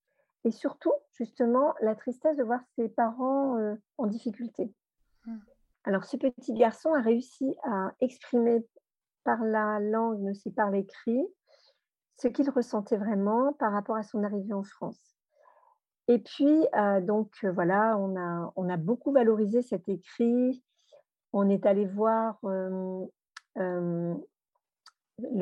et 0.46 0.52
surtout 0.52 0.94
justement 1.12 1.76
la 1.80 1.94
tristesse 1.94 2.38
de 2.38 2.44
voir 2.44 2.62
ses 2.76 2.90
parents 2.90 3.56
en 4.00 4.08
difficulté. 4.08 4.74
Mmh. 5.28 5.38
Alors 5.86 6.04
ce 6.06 6.18
petit 6.18 6.54
garçon 6.54 6.94
a 6.94 7.02
réussi 7.02 7.56
à 7.64 7.94
exprimer 8.02 8.66
par 9.24 9.44
la 9.44 9.80
langue, 9.80 10.20
mais 10.22 10.32
aussi 10.32 10.52
par 10.52 10.72
l'écrit, 10.72 11.26
ce 12.18 12.28
qu'il 12.28 12.50
ressentait 12.50 12.98
vraiment 12.98 13.54
par 13.54 13.72
rapport 13.72 13.96
à 13.96 14.04
son 14.04 14.24
arrivée 14.24 14.54
en 14.54 14.64
France. 14.64 15.16
Et 16.08 16.20
puis, 16.20 16.66
donc 17.04 17.32
voilà, 17.44 17.98
on 17.98 18.18
a, 18.18 18.52
on 18.56 18.68
a 18.68 18.78
beaucoup 18.78 19.12
valorisé 19.12 19.62
cet 19.62 19.88
écrit. 19.88 20.64
On 21.34 21.48
est 21.50 21.66
allé 21.66 21.86
voir 21.86 22.40
le 23.56 24.18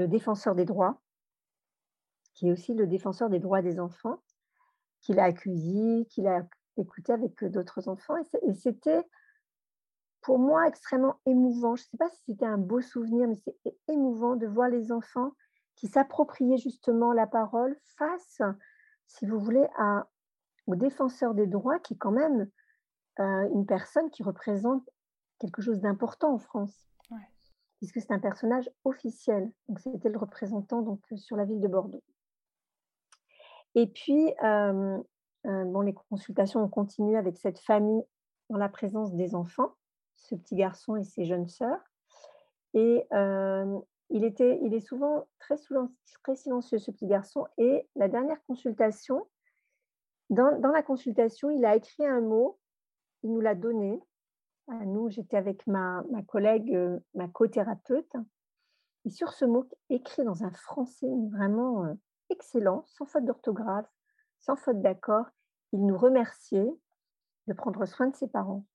défenseur 0.08 0.56
des 0.56 0.66
droits, 0.66 1.02
qui 2.34 2.50
est 2.50 2.52
aussi 2.52 2.74
le 2.74 2.86
défenseur 2.86 3.30
des 3.30 3.40
droits 3.40 3.62
des 3.62 3.80
enfants, 3.80 4.20
qu'il 5.00 5.20
a 5.20 5.24
accueilli, 5.24 6.06
qu'il 6.08 6.28
a 6.28 6.46
écouté 6.78 7.14
avec 7.14 7.44
d'autres 7.46 7.88
enfants. 7.88 8.16
Et 8.44 8.54
c'était 8.54 9.04
pour 10.28 10.40
moi 10.40 10.68
extrêmement 10.68 11.22
émouvant. 11.26 11.78
Je 11.78 11.84
ne 11.84 11.88
sais 11.88 11.98
pas 11.98 12.10
si 12.10 12.22
c'était 12.26 12.46
un 12.46 12.58
beau 12.58 12.82
souvenir, 12.82 13.30
mais 13.30 13.36
c'est 13.36 13.56
émouvant 13.88 14.36
de 14.36 14.46
voir 14.46 14.68
les 14.68 14.92
enfants 14.92 15.32
qui 15.78 15.88
s'appropriaient 15.88 16.58
justement 16.58 17.14
la 17.14 17.28
parole 17.28 17.78
face, 17.98 18.42
si 19.06 19.26
vous 19.26 19.40
voulez, 19.40 19.66
à 19.78 20.10
au 20.66 20.76
défenseur 20.76 21.34
des 21.34 21.48
droits, 21.48 21.80
qui 21.80 21.94
est 21.94 21.98
quand 21.98 22.12
même 22.12 22.50
euh, 23.22 23.50
une 23.54 23.66
personne 23.66 24.10
qui 24.10 24.22
représente 24.22 24.90
quelque 25.40 25.62
chose 25.62 25.80
d'important 25.80 26.34
en 26.34 26.40
France, 26.40 26.90
puisque 27.78 28.02
c'est 28.02 28.12
un 28.12 28.20
personnage 28.20 28.70
officiel. 28.84 29.50
Donc 29.70 29.80
c'était 29.80 30.10
le 30.10 30.20
représentant 30.20 30.82
donc 30.82 31.00
euh, 31.14 31.16
sur 31.16 31.38
la 31.38 31.46
ville 31.46 31.62
de 31.62 31.70
Bordeaux. 31.70 32.04
Et 33.76 33.88
puis 33.88 34.34
euh, 34.44 34.98
bon, 35.46 35.80
les 35.80 35.94
consultations 35.94 36.62
ont 36.62 36.70
continué 36.70 37.16
avec 37.16 37.38
cette 37.38 37.60
famille 37.60 38.04
dans 38.50 38.58
la 38.58 38.68
présence 38.68 39.14
des 39.14 39.34
enfants, 39.34 39.74
ce 40.18 40.36
petit 40.36 40.56
garçon 40.56 40.96
et 40.96 41.04
ses 41.04 41.26
jeunes 41.26 41.48
sœurs. 41.48 41.82
Et 42.74 43.08
il, 44.10 44.24
était, 44.24 44.60
il 44.62 44.74
est 44.74 44.82
souvent 44.82 45.28
très, 45.40 45.58
silencieux, 45.58 46.80
ce 46.80 46.92
petit 46.92 47.08
garçon. 47.08 47.48
Et 47.58 47.88
la 47.96 48.08
dernière 48.08 48.44
consultation, 48.46 49.26
dans, 50.30 50.72
la 50.74 50.84
consultation, 50.84 51.50
il 51.50 51.66
a 51.66 51.76
écrit 51.76 52.06
un 52.06 52.22
mot, 52.22 52.60
il 53.24 53.32
nous 53.32 53.40
l'a 53.40 53.56
donné. 53.56 54.00
Nous, 54.86 55.10
j'étais 55.10 55.38
avec 55.38 55.66
ma, 55.66 56.04
collègue, 56.28 56.76
euh, 56.76 57.00
ma 57.14 57.30
co-thérapeute. 57.30 58.14
Et 59.06 59.10
sur 59.10 59.32
ce 59.32 59.46
mot 59.46 59.66
écrit 59.90 60.26
dans 60.26 60.44
un 60.44 60.52
français 60.52 61.08
vraiment 61.32 61.86
euh, 61.86 61.94
excellent, 62.30 62.84
sans 62.88 63.06
faute 63.06 63.24
d'orthographe, 63.24 63.90
sans 64.42 64.58
faute 64.58 64.82
d'accord, 64.82 65.26
il 65.72 65.86
nous 65.86 65.98
remerciait 65.98 66.70
de 67.48 67.54
prendre 67.54 67.86
soin 67.86 68.08
de 68.08 68.16
ses 68.18 68.28
parents. 68.28 68.66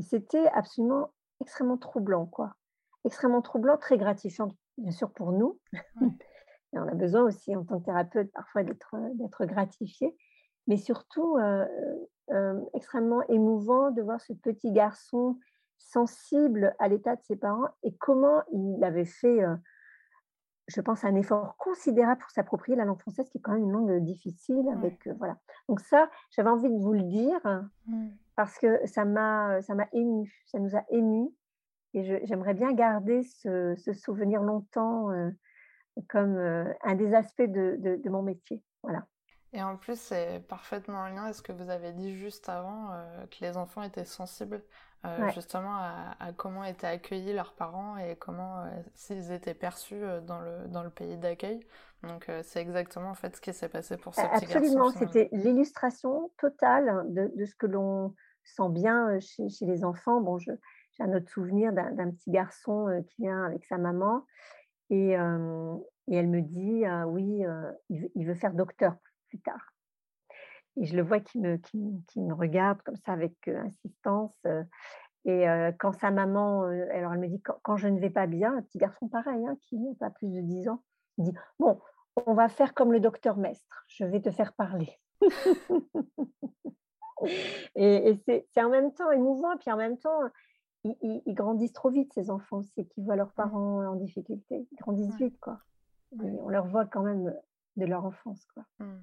C'était 0.00 0.48
absolument 0.48 1.12
extrêmement 1.40 1.78
troublant, 1.78 2.26
quoi. 2.26 2.54
Extrêmement 3.04 3.42
troublant, 3.42 3.76
très 3.76 3.98
gratifiant, 3.98 4.48
bien 4.76 4.92
sûr, 4.92 5.10
pour 5.12 5.32
nous. 5.32 5.58
Et 6.74 6.78
on 6.78 6.86
a 6.86 6.94
besoin 6.94 7.22
aussi, 7.22 7.56
en 7.56 7.64
tant 7.64 7.80
que 7.80 7.86
thérapeute, 7.86 8.30
parfois 8.32 8.62
d'être 8.62 9.46
gratifié 9.46 10.14
mais 10.68 10.76
surtout 10.76 11.38
extrêmement 12.74 13.22
émouvant 13.28 13.90
de 13.90 14.02
voir 14.02 14.20
ce 14.20 14.34
petit 14.34 14.70
garçon 14.70 15.36
sensible 15.78 16.76
à 16.78 16.88
l'état 16.88 17.16
de 17.16 17.22
ses 17.22 17.36
parents 17.36 17.68
et 17.82 17.96
comment 17.96 18.42
il 18.52 18.84
avait 18.84 19.06
fait, 19.06 19.40
je 20.68 20.80
pense, 20.80 21.04
un 21.04 21.14
effort 21.16 21.56
considérable 21.56 22.20
pour 22.20 22.30
s'approprier 22.30 22.76
la 22.76 22.84
langue 22.84 23.00
française, 23.00 23.28
qui 23.30 23.38
est 23.38 23.40
quand 23.40 23.52
même 23.52 23.64
une 23.64 23.72
langue 23.72 24.04
difficile. 24.04 24.68
Avec, 24.70 25.08
voilà. 25.18 25.38
Donc 25.68 25.80
ça, 25.80 26.10
j'avais 26.30 26.50
envie 26.50 26.68
de 26.68 26.78
vous 26.78 26.92
le 26.92 27.02
dire 27.02 27.40
mmh. 27.86 28.08
Parce 28.38 28.56
que 28.56 28.86
ça 28.86 29.04
m'a, 29.04 29.60
ça 29.62 29.74
m'a 29.74 29.88
ému, 29.92 30.32
ça 30.46 30.60
nous 30.60 30.76
a 30.76 30.84
ému 30.90 31.28
et 31.92 32.24
j'aimerais 32.24 32.54
bien 32.54 32.72
garder 32.72 33.24
ce, 33.24 33.74
souvenir 33.94 34.42
longtemps 34.42 35.08
comme 36.08 36.36
un 36.82 36.94
des 36.94 37.14
aspects 37.14 37.42
de, 37.42 37.76
de 37.80 38.10
mon 38.10 38.22
métier. 38.22 38.62
Voilà. 38.84 39.08
Et 39.52 39.62
en 39.62 39.76
plus, 39.76 39.98
c'est 39.98 40.40
parfaitement 40.46 40.98
en 40.98 41.08
lien 41.08 41.24
avec 41.24 41.34
ce 41.34 41.42
que 41.42 41.52
vous 41.52 41.70
avez 41.70 41.92
dit 41.92 42.14
juste 42.14 42.48
avant, 42.48 42.92
euh, 42.92 43.26
que 43.26 43.38
les 43.40 43.56
enfants 43.56 43.82
étaient 43.82 44.04
sensibles 44.04 44.62
euh, 45.06 45.30
justement 45.30 45.76
à, 45.76 46.32
comment 46.36 46.64
étaient 46.64 46.86
accueillis 46.86 47.32
leurs 47.32 47.54
parents 47.54 47.96
et 47.96 48.16
comment 48.16 48.64
euh, 48.64 48.68
s'ils 48.94 49.30
étaient 49.32 49.54
perçus 49.54 50.02
dans 50.26 50.40
le, 50.40 50.66
dans 50.68 50.82
le 50.82 50.90
pays 50.90 51.16
d'accueil. 51.16 51.60
Donc 52.02 52.30
c'est 52.42 52.60
exactement 52.60 53.10
en 53.10 53.14
fait 53.14 53.34
ce 53.34 53.40
qui 53.40 53.52
s'est 53.52 53.68
passé 53.68 53.96
pour 53.96 54.14
ce 54.14 54.20
petit 54.20 54.44
Absolument, 54.44 54.90
c'était 54.90 55.28
l'illustration 55.32 56.30
totale 56.38 57.06
de, 57.12 57.32
de, 57.34 57.44
ce 57.44 57.54
que 57.56 57.66
l'on 57.66 58.14
sent 58.48 58.70
bien 58.70 59.18
chez, 59.20 59.48
les 59.62 59.84
enfants. 59.84 60.20
Bon, 60.20 60.38
j'ai 60.38 60.52
un 61.00 61.12
autre 61.14 61.30
souvenir 61.30 61.72
d'un 61.72 62.10
petit 62.10 62.30
garçon 62.30 62.88
qui 63.08 63.22
vient 63.22 63.44
avec 63.44 63.64
sa 63.64 63.78
maman 63.78 64.24
et, 64.90 65.12
et 65.12 66.14
elle 66.14 66.28
me 66.28 66.40
dit, 66.40 66.84
oui, 67.06 67.42
il 67.88 68.26
veut 68.26 68.34
faire 68.34 68.54
docteur 68.54 68.96
plus 69.28 69.40
tard. 69.40 69.74
Et 70.76 70.86
je 70.86 70.96
le 70.96 71.02
vois 71.02 71.20
qui 71.20 71.38
me, 71.38 71.56
qui, 71.56 72.20
me 72.20 72.34
regarde 72.34 72.80
comme 72.82 72.96
ça 72.96 73.12
avec 73.12 73.34
insistance. 73.48 74.34
et 75.24 75.46
quand 75.78 75.92
sa 75.92 76.10
maman, 76.10 76.62
alors 76.92 77.12
elle 77.12 77.20
me 77.20 77.28
dit, 77.28 77.42
quand, 77.62 77.76
je 77.76 77.88
ne 77.88 78.00
vais 78.00 78.10
pas 78.10 78.26
bien, 78.26 78.56
un 78.56 78.62
petit 78.62 78.78
garçon 78.78 79.08
pareil, 79.08 79.46
hein, 79.46 79.56
qui 79.62 79.78
n'a 79.78 79.94
pas 79.98 80.10
plus 80.10 80.28
de 80.28 80.40
10 80.40 80.68
ans, 80.68 80.82
il 81.18 81.24
dit, 81.24 81.34
bon, 81.58 81.80
on 82.26 82.34
va 82.34 82.48
faire 82.48 82.74
comme 82.74 82.92
le 82.92 83.00
docteur 83.00 83.36
Mestre, 83.36 83.84
je 83.88 84.04
vais 84.04 84.20
te 84.20 84.30
faire 84.30 84.52
parler. 84.54 84.90
et, 87.76 88.14
c'est 88.26 88.62
en 88.62 88.70
même 88.70 88.92
temps 88.92 89.10
émouvant, 89.10 89.56
puis 89.56 89.70
en 89.70 89.76
même 89.76 89.98
temps, 89.98 90.20
ils, 90.84 91.34
grandissent 91.34 91.72
trop 91.72 91.90
vite, 91.90 92.12
ces 92.12 92.30
enfants 92.30 92.62
c'est 92.74 92.84
qu'ils 92.84 93.04
voient 93.04 93.16
leurs 93.16 93.32
parents 93.32 93.86
en 93.86 93.94
difficulté. 93.96 94.66
Ils 94.70 94.76
grandissent 94.76 95.16
vite, 95.16 95.38
quoi. 95.40 95.60
on 96.12 96.48
leur 96.48 96.66
voit 96.66 96.86
quand 96.86 97.02
même 97.02 97.34
de 97.76 97.86
leur 97.86 98.04
enfance, 98.04 98.46
quoi. 98.54 98.64
Mmh. 98.78 98.98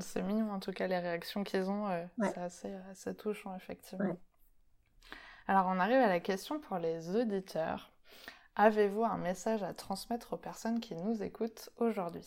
C'est 0.00 0.22
mignon, 0.22 0.52
en 0.52 0.60
tout 0.60 0.70
cas, 0.70 0.86
les 0.86 0.98
réactions 0.98 1.42
qu'ils 1.42 1.70
ont, 1.70 1.88
euh, 1.88 2.04
c'est 2.22 2.38
assez, 2.38 2.72
assez, 2.90 3.14
touchant, 3.14 3.54
effectivement. 3.56 4.16
Alors, 5.48 5.66
on 5.66 5.80
arrive 5.80 5.96
à 5.96 6.08
la 6.08 6.20
question 6.20 6.60
pour 6.60 6.78
les 6.78 7.16
auditeurs. 7.16 7.90
Avez-vous 8.54 9.04
un 9.04 9.18
message 9.18 9.62
à 9.62 9.72
transmettre 9.72 10.34
aux 10.34 10.36
personnes 10.36 10.80
qui 10.80 10.94
nous 10.94 11.22
écoutent 11.22 11.70
aujourd'hui? 11.78 12.26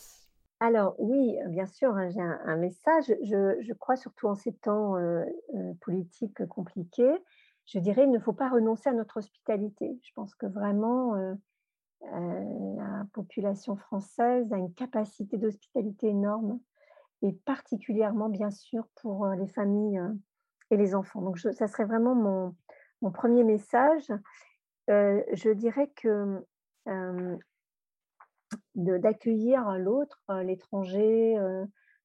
Alors 0.63 0.93
oui, 0.99 1.39
bien 1.47 1.65
sûr, 1.65 1.97
hein, 1.97 2.09
j'ai 2.11 2.21
un, 2.21 2.55
message. 2.55 3.05
Je, 3.23 3.73
crois 3.73 3.95
surtout 3.95 4.27
en 4.27 4.35
ces 4.35 4.53
temps 4.53 4.93
politiques 5.81 6.45
compliqués. 6.45 7.17
Je 7.65 7.79
dirais, 7.79 8.03
il 8.03 8.11
ne 8.11 8.19
faut 8.19 8.31
pas 8.31 8.47
renoncer 8.47 8.87
à 8.87 8.93
notre 8.93 9.17
hospitalité. 9.17 9.99
Je 10.03 10.11
pense 10.13 10.35
que 10.35 10.45
vraiment, 10.45 11.15
la 12.03 13.05
population 13.11 13.75
française 13.75 14.53
a 14.53 14.57
une 14.57 14.71
capacité 14.75 15.39
d'hospitalité 15.39 16.09
énorme, 16.09 16.59
et 17.23 17.33
particulièrement, 17.33 18.29
bien 18.29 18.51
sûr, 18.51 18.87
pour 19.01 19.25
les 19.29 19.47
familles 19.47 19.99
et 20.69 20.77
les 20.77 20.93
enfants. 20.93 21.23
Donc, 21.23 21.39
ça 21.39 21.67
serait 21.67 21.85
vraiment 21.85 22.53
mon 23.01 23.11
premier 23.11 23.43
message. 23.43 24.11
je 24.87 25.53
dirais 25.53 25.91
que 25.95 26.45
d'accueillir 28.75 29.77
l'autre, 29.77 30.23
l'étranger, 30.43 31.37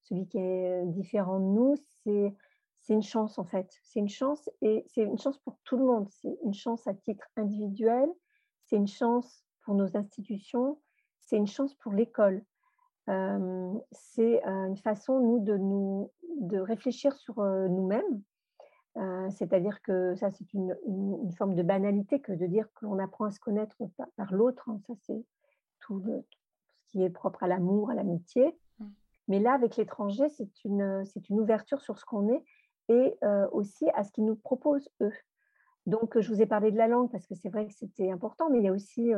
celui 0.03 0.27
qui 0.29 0.39
est 0.39 0.85
différent 0.87 1.39
de 1.39 1.45
nous, 1.45 1.75
c'est 2.05 2.95
une 2.95 3.03
chance 3.03 3.39
en 3.39 3.45
fait. 3.45 3.69
C'est 3.83 4.01
une 4.01 4.09
chance 4.09 4.49
et 4.63 4.85
c'est 4.89 5.03
une 5.03 5.19
chance 5.19 5.39
pour 5.39 5.59
tout 5.65 5.77
le 5.77 5.85
monde. 5.85 6.09
C'est 6.11 6.39
une 6.45 6.55
chance 6.55 6.87
à 6.87 6.95
titre 6.95 7.27
individuel, 7.37 8.09
c'est 8.65 8.77
une 8.77 8.87
chance 8.87 9.45
pour 9.63 9.75
nos 9.75 9.97
institutions, 9.97 10.81
c'est 11.21 11.37
une 11.37 11.47
chance 11.47 11.75
pour 11.75 11.93
l'école. 11.93 12.45
c'est 13.09 14.43
une 14.45 14.77
façon, 14.77 15.21
nous, 15.21 15.41
de, 15.41 15.57
nous, 15.57 16.13
de 16.41 16.59
réfléchir 16.59 17.15
sur 17.17 17.43
nous-mêmes. 17.43 18.23
C'est-à-dire 19.31 19.83
que 19.83 20.15
ça, 20.15 20.31
c'est 20.31 20.53
une, 20.55 20.77
une, 20.87 21.33
forme 21.33 21.55
de 21.55 21.63
banalité 21.63 22.21
que 22.21 22.33
de 22.33 22.47
dire 22.47 22.67
que 22.75 22.87
l'on 22.87 22.99
apprend 22.99 23.27
à 23.27 23.31
se 23.31 23.41
connaître 23.41 23.77
par, 24.17 24.33
l'autre. 24.33 24.69
Hein. 24.69 24.81
Ça, 24.87 24.95
c'est 25.03 25.25
tout, 25.81 26.03
ce 26.05 26.46
qui 26.89 27.03
est 27.03 27.11
propre 27.11 27.43
à 27.43 27.47
l'amour, 27.47 27.91
à 27.91 27.95
l'amitié. 27.95 28.59
Mmh. 28.79 28.85
Mais 29.29 29.41
là, 29.41 29.55
avec 29.55 29.77
l'étranger, 29.77 30.29
c'est 30.29 30.65
une, 30.65 31.05
c'est 31.05 31.29
une 31.29 31.41
ouverture 31.41 31.81
sur 31.81 31.99
ce 31.99 32.05
qu'on 32.05 32.29
est 32.29 32.45
et 32.89 33.19
aussi 33.51 33.91
à 33.95 34.05
ce 34.05 34.13
qu'ils 34.13 34.27
nous 34.27 34.37
proposent, 34.37 34.89
eux. 35.01 35.13
Donc, 35.87 36.21
je 36.21 36.33
vous 36.33 36.41
ai 36.41 36.47
parlé 36.47 36.71
de 36.71 36.77
la 36.77 36.87
langue 36.87 37.11
parce 37.11 37.27
que 37.27 37.35
c'est 37.35 37.49
vrai 37.49 37.67
que 37.67 37.75
c'était 37.75 38.13
important, 38.13 38.49
mais 38.49 38.59
il 38.59 38.65
y 38.65 38.69
a 38.69 38.73
aussi 38.73 39.11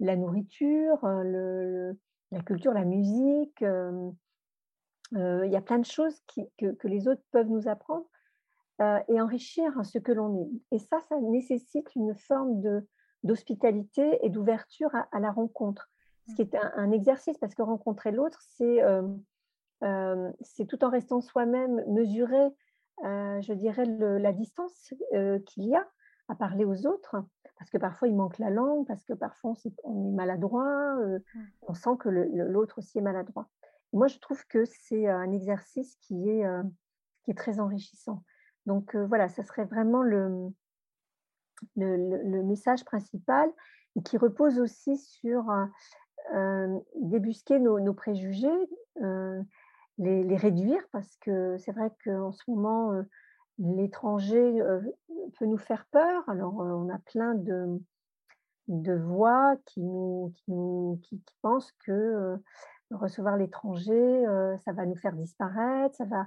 la 0.00 0.16
nourriture, 0.16 1.06
le, 1.06 1.98
la 2.30 2.40
culture, 2.40 2.72
la 2.72 2.86
musique. 2.86 3.60
il 3.60 5.50
y 5.50 5.56
a 5.56 5.60
plein 5.60 5.78
de 5.78 5.84
choses 5.84 6.18
qui, 6.26 6.48
que, 6.56 6.72
que, 6.72 6.88
les 6.88 7.06
autres 7.06 7.22
peuvent 7.30 7.50
nous 7.50 7.68
apprendre 7.68 8.06
et 8.80 9.20
enrichir 9.20 9.84
ce 9.84 9.98
que 9.98 10.12
l'on 10.12 10.34
est. 10.42 10.76
Et 10.76 10.78
ça, 10.78 11.00
ça 11.02 11.20
nécessite 11.20 11.94
une 11.94 12.14
forme 12.14 12.62
de, 12.62 12.88
d'hospitalité 13.24 14.18
et 14.22 14.30
d'ouverture 14.30 14.90
à, 14.94 15.20
la 15.20 15.32
rencontre 15.32 15.90
ce 16.28 16.34
qui 16.34 16.42
est 16.42 16.56
un, 16.56 16.90
exercice, 16.90 17.38
parce 17.38 17.54
que 17.54 17.62
rencontrer 17.62 18.12
l'autre, 18.12 18.40
c'est 18.56 18.82
euh, 18.82 20.32
tout 20.68 20.84
en 20.84 20.90
restant 20.90 21.20
soi-même, 21.20 21.84
mesurer, 21.88 22.48
je 23.02 23.52
dirais, 23.52 23.84
la 23.84 24.32
distance 24.32 24.94
qu'il 25.46 25.64
y 25.64 25.74
a 25.74 25.86
à 26.28 26.34
parler 26.34 26.64
aux 26.64 26.86
autres, 26.86 27.16
parce 27.58 27.70
que 27.70 27.76
parfois 27.76 28.08
il 28.08 28.16
manque 28.16 28.38
la 28.38 28.50
langue, 28.50 28.86
parce 28.86 29.04
que 29.04 29.12
parfois 29.12 29.52
on 29.84 30.08
est, 30.08 30.12
maladroit, 30.12 30.96
on 31.62 31.74
sent 31.74 31.96
que 32.00 32.08
l'autre 32.08 32.78
aussi 32.78 32.98
est 32.98 33.02
maladroit. 33.02 33.48
moi, 33.92 34.06
je 34.06 34.18
trouve 34.18 34.44
que 34.46 34.64
c'est 34.64 35.06
un 35.08 35.30
exercice 35.32 35.96
qui 36.00 36.30
est, 36.30 36.44
qui 37.24 37.30
est 37.30 37.38
très 37.38 37.60
enrichissant. 37.60 38.22
Donc 38.66 38.96
voilà, 38.96 39.28
ça 39.28 39.42
serait 39.42 39.66
vraiment 39.66 40.02
le, 40.02 40.50
le, 41.76 42.42
message 42.42 42.84
principal 42.84 43.50
et 43.96 44.02
qui 44.02 44.16
repose 44.16 44.58
aussi 44.58 44.96
sur 44.96 45.50
débusquer 46.96 47.58
nos, 47.58 47.94
préjugés, 47.94 48.48
les, 49.98 50.36
réduire, 50.36 50.82
parce 50.92 51.16
que 51.18 51.56
c'est 51.58 51.72
vrai 51.72 51.92
qu'en 52.04 52.32
ce 52.32 52.42
moment, 52.48 52.92
l'étranger 53.58 54.60
peut 55.38 55.46
nous 55.46 55.58
faire 55.58 55.86
peur. 55.90 56.28
Alors, 56.28 56.54
on 56.56 56.88
a 56.88 56.98
plein 56.98 57.34
de, 57.34 57.80
de 58.68 58.94
voix 58.94 59.56
qui, 59.66 59.80
nous, 59.80 60.32
qui, 61.02 61.22
pensent 61.42 61.72
que 61.84 62.36
recevoir 62.90 63.36
l'étranger, 63.36 64.24
ça 64.64 64.72
va 64.72 64.86
nous 64.86 64.96
faire 64.96 65.14
disparaître, 65.14 65.94
ça 65.96 66.04
va 66.04 66.26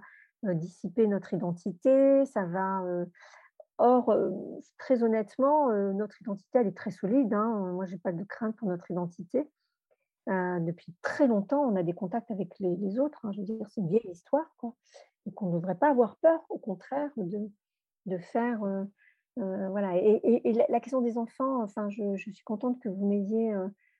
dissiper 0.53 1.07
notre 1.07 1.33
identité, 1.33 2.25
ça 2.25 2.45
va... 2.45 2.83
Or, 3.79 4.11
très 4.79 5.03
honnêtement, 5.03 5.71
notre 5.93 6.19
identité, 6.21 6.57
elle 6.57 6.67
est 6.67 6.77
très 6.77 6.89
solide. 6.89 7.31
Hein. 7.33 7.73
Moi, 7.73 7.85
je 7.85 7.91
n'ai 7.91 7.99
pas 7.99 8.11
de 8.11 8.23
crainte 8.23 8.55
pour 8.55 8.67
notre 8.67 8.89
identité. 8.89 9.47
Euh, 10.27 10.59
depuis 10.59 10.93
très 11.01 11.27
longtemps, 11.27 11.61
on 11.61 11.75
a 11.77 11.83
des 11.83 11.93
contacts 11.93 12.31
avec 12.31 12.59
les, 12.59 12.99
autres. 12.99 13.25
Hein, 13.25 13.31
je 13.31 13.39
veux 13.39 13.45
dire, 13.45 13.65
c'est 13.69 13.81
une 13.81 13.87
vieille 13.87 14.09
histoire. 14.11 14.53
Quoi. 14.57 14.73
Donc, 15.25 15.41
on 15.41 15.47
ne 15.47 15.53
devrait 15.53 15.77
pas 15.77 15.89
avoir 15.89 16.17
peur, 16.17 16.45
au 16.49 16.57
contraire, 16.57 17.09
de, 17.15 17.49
de 18.07 18.17
faire. 18.17 18.63
Euh, 18.63 18.83
euh, 19.39 19.69
voilà. 19.69 19.95
Et, 19.95 20.53
la, 20.69 20.79
question 20.79 21.01
des 21.01 21.17
enfants, 21.17 21.63
enfin, 21.63 21.89
je, 21.89 22.17
suis 22.17 22.43
contente 22.43 22.79
que 22.81 22.89
vous 22.89 23.05
m'ayez 23.05 23.55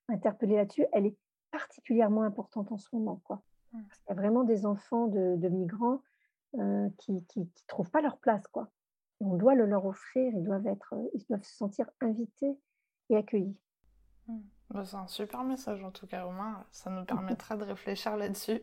interpellé 0.10 0.56
là-dessus. 0.56 0.86
Elle 0.92 1.06
est 1.06 1.18
particulièrement 1.52 2.24
importante 2.24 2.72
en 2.72 2.78
ce 2.78 2.90
moment. 2.94 3.22
Quoi. 3.24 3.42
Mmh. 3.72 3.84
Parce 3.88 4.00
qu'il 4.00 4.10
y 4.10 4.12
a 4.12 4.22
vraiment 4.22 4.44
des 4.44 4.66
enfants 4.66 5.08
de, 5.08 5.48
migrants 5.48 6.02
qui 6.98 7.14
ne 7.14 7.46
trouvent 7.68 7.92
pas 7.92 8.02
leur 8.02 8.18
place. 8.18 8.46
Quoi. 8.48 8.70
on 9.22 9.36
doit 9.36 9.56
le 9.56 9.66
leur 9.66 9.86
offrir. 9.86 10.34
Ils 10.36 10.44
doivent, 10.44 10.68
être, 10.68 10.94
ils 11.14 11.26
doivent 11.28 11.44
se 11.44 11.56
sentir 11.56 11.90
invités 12.02 12.58
et 13.10 13.16
accueillis. 13.16 13.58
Mmh. 14.28 14.40
Bah, 14.70 14.84
c'est 14.86 14.98
un 14.98 15.08
super 15.08 15.44
message 15.44 15.84
en 15.84 15.92
tout 15.92 16.08
cas, 16.08 16.24
Romain. 16.24 16.64
Ça 16.72 16.90
nous 16.90 17.06
permettra 17.06 17.56
de 17.56 17.64
réfléchir 17.64 18.18
là-dessus. 18.18 18.62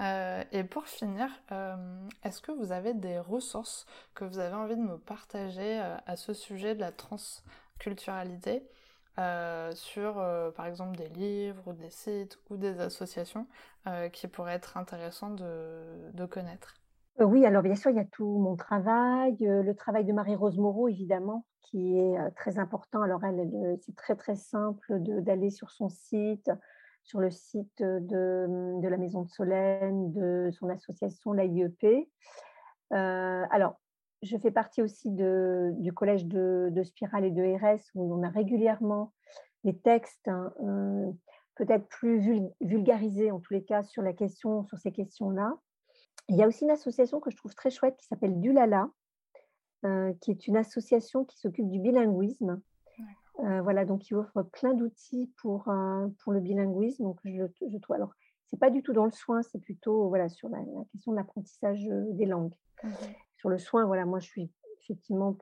Euh, 0.00 0.44
et 0.52 0.64
pour 0.64 0.86
finir, 0.86 1.28
euh, 1.52 1.76
est-ce 2.22 2.40
que 2.40 2.52
vous 2.52 2.72
avez 2.72 2.94
des 2.94 3.18
ressources 3.18 3.86
que 4.14 4.24
vous 4.24 4.38
avez 4.38 4.54
envie 4.54 4.76
de 4.76 4.80
nous 4.80 4.98
partager 4.98 5.80
euh, 5.80 5.96
à 6.06 6.16
ce 6.16 6.32
sujet 6.34 6.74
de 6.74 6.80
la 6.80 6.92
transculturalité 6.92 8.62
sur, 9.74 10.14
par 10.54 10.66
exemple, 10.66 10.96
des 10.96 11.08
livres 11.08 11.62
ou 11.66 11.72
des 11.72 11.90
sites 11.90 12.38
ou 12.50 12.56
des 12.56 12.78
associations 12.80 13.48
qui 14.12 14.28
pourraient 14.28 14.54
être 14.54 14.76
intéressants 14.76 15.30
de 15.30 16.26
connaître? 16.26 16.77
Oui, 17.20 17.44
alors 17.44 17.62
bien 17.62 17.74
sûr, 17.74 17.90
il 17.90 17.96
y 17.96 18.00
a 18.00 18.04
tout 18.04 18.38
mon 18.38 18.56
travail, 18.56 19.36
le 19.40 19.72
travail 19.74 20.04
de 20.04 20.12
Marie-Rose 20.12 20.58
Moreau, 20.58 20.88
évidemment, 20.88 21.44
qui 21.62 21.98
est 21.98 22.16
très 22.36 22.58
important. 22.58 23.02
Alors, 23.02 23.24
elle, 23.24 23.78
c'est 23.82 23.96
très, 23.96 24.14
très 24.14 24.36
simple 24.36 25.00
d'aller 25.00 25.50
sur 25.50 25.70
son 25.70 25.88
site, 25.88 26.50
sur 27.02 27.20
le 27.20 27.30
site 27.30 27.82
de, 27.82 28.46
mmh, 28.48 28.88
la 28.88 28.96
Maison 28.96 29.22
de 29.22 29.28
Solène, 29.28 30.12
de 30.12 30.50
son 30.52 30.68
association, 30.68 31.32
l'AIEP. 31.32 32.08
alors, 32.90 33.80
je 34.22 34.36
fais 34.36 34.50
partie 34.50 34.82
aussi 34.82 35.10
du 35.10 35.92
collège 35.92 36.26
de, 36.26 36.82
Spirale 36.84 37.24
et 37.24 37.30
de 37.30 37.42
RS, 37.42 37.90
où 37.94 38.14
on 38.14 38.22
a 38.22 38.28
régulièrement 38.28 39.12
des 39.64 39.76
textes 39.76 40.28
hein, 40.28 40.52
peut-être 41.56 41.88
plus 41.88 42.42
vulgarisés, 42.60 43.30
en 43.30 43.40
tous 43.40 43.52
les 43.52 43.64
cas, 43.64 43.82
sur 43.82 44.02
ces 44.76 44.92
questions-là. 44.92 45.56
Il 46.28 46.36
y 46.36 46.42
a 46.42 46.46
aussi 46.46 46.64
une 46.64 46.70
association 46.70 47.20
que 47.20 47.30
je 47.30 47.36
trouve 47.36 47.54
très 47.54 47.70
chouette 47.70 47.96
qui 47.96 48.06
s'appelle 48.06 48.38
Dulala, 48.38 48.90
euh, 49.84 50.12
qui 50.20 50.30
est 50.30 50.46
une 50.46 50.56
association 50.56 51.24
qui 51.24 51.38
s'occupe 51.38 51.68
du 51.68 51.78
bilinguisme. 51.78 52.60
Euh, 53.40 53.62
voilà, 53.62 53.84
donc 53.84 54.10
il 54.10 54.16
offre 54.16 54.42
plein 54.42 54.74
d'outils 54.74 55.32
pour, 55.40 55.68
euh, 55.68 56.08
pour 56.22 56.32
le 56.32 56.40
bilinguisme. 56.40 57.04
Donc 57.04 57.20
je, 57.24 57.44
je 57.66 57.78
trouve, 57.78 57.94
alors 57.96 58.12
c'est 58.46 58.58
pas 58.58 58.70
du 58.70 58.82
tout 58.82 58.92
dans 58.92 59.04
le 59.04 59.12
soin, 59.12 59.42
c'est 59.42 59.60
plutôt 59.60 60.08
voilà 60.08 60.28
sur 60.28 60.48
la, 60.48 60.58
question 60.90 61.12
de 61.12 61.16
l'apprentissage 61.16 61.84
des 61.84 62.26
langues. 62.26 62.54
Mmh 62.82 62.88
sur 63.36 63.48
le 63.50 63.58
soin, 63.58 63.86
voilà, 63.86 64.04
moi 64.04 64.18
je 64.18 64.26
suis 64.26 64.50
effectivement 64.82 65.38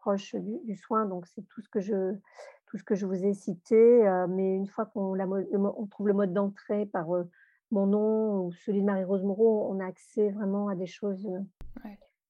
proche 0.00 0.34
du, 0.34 0.74
soin, 0.74 1.06
donc 1.06 1.28
c'est 1.28 1.46
tout 1.46 1.60
ce 1.60 1.68
que 1.68 1.78
je 1.78 2.12
tout 2.66 2.76
ce 2.76 2.82
que 2.82 2.96
je 2.96 3.06
vous 3.06 3.24
ai 3.24 3.34
cité. 3.34 4.02
mais 4.28 4.56
une 4.56 4.66
fois 4.66 4.86
qu'on 4.86 5.16
on 5.16 5.86
trouve 5.86 6.08
le 6.08 6.14
mode 6.14 6.32
d'entrée 6.32 6.86
par 6.86 7.06
mon 7.70 7.86
nom 7.86 8.44
ou 8.44 8.52
celui 8.52 8.80
de 8.80 8.86
Marie-Rose 8.86 9.24
Moreau, 9.24 9.68
on 9.70 9.80
a 9.80 9.86
accès 9.86 10.30
vraiment 10.30 10.68
à 10.68 10.74
des 10.74 10.86
choses 10.86 11.28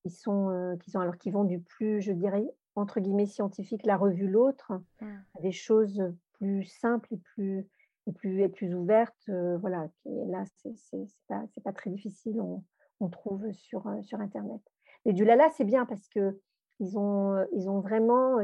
qui, 0.02 0.10
sont, 0.10 0.76
qui, 0.80 0.90
sont, 0.90 1.00
alors, 1.00 1.18
qui 1.18 1.30
vont 1.30 1.44
du 1.44 1.60
plus, 1.60 2.00
je 2.00 2.12
dirais, 2.12 2.46
entre 2.74 3.00
guillemets, 3.00 3.26
scientifique, 3.26 3.84
la 3.84 3.96
revue 3.96 4.28
L'autre, 4.28 4.72
mmh. 5.00 5.06
à 5.38 5.40
des 5.40 5.52
choses 5.52 6.02
plus 6.34 6.64
simples 6.64 7.14
et 7.14 7.18
plus, 7.18 7.66
et 8.06 8.12
plus, 8.12 8.42
et 8.42 8.48
plus 8.48 8.74
ouvertes. 8.74 9.30
voilà, 9.60 9.88
et 10.06 10.24
là, 10.26 10.44
c'est 10.62 11.08
pas, 11.28 11.44
pas 11.64 11.72
très 11.72 11.90
difficile, 11.90 12.40
on, 12.40 12.62
on, 13.00 13.08
trouve 13.08 13.50
sur, 13.52 13.84
sur 14.02 14.20
Internet. 14.20 14.60
Les 15.04 15.12
Dulala, 15.12 15.48
c'est 15.50 15.64
bien 15.64 15.86
parce 15.86 16.08
que 16.08 16.40
ils 16.80 16.98
ont, 16.98 17.46
ils 17.52 17.68
ont 17.70 17.80
vraiment, 17.80 18.38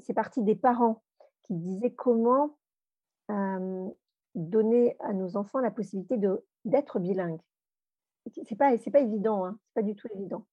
c'est 0.00 0.14
parti 0.14 0.42
des 0.42 0.56
parents 0.56 1.02
qui 1.42 1.54
disaient 1.54 1.92
comment 1.92 2.56
donner 4.38 4.96
à 5.00 5.12
nos 5.12 5.36
enfants 5.36 5.58
la 5.58 5.70
possibilité 5.70 6.18
d'être 6.64 6.98
bilingues. 6.98 7.40
C'est 8.44 8.56
pas, 8.56 8.76
c'est 8.76 8.90
pas 8.90 9.00
évident, 9.00 9.46
hein, 9.46 9.58
c'est 9.66 9.74
pas 9.74 9.82
du 9.82 9.94
tout 9.94 10.08
évident. 10.14 10.44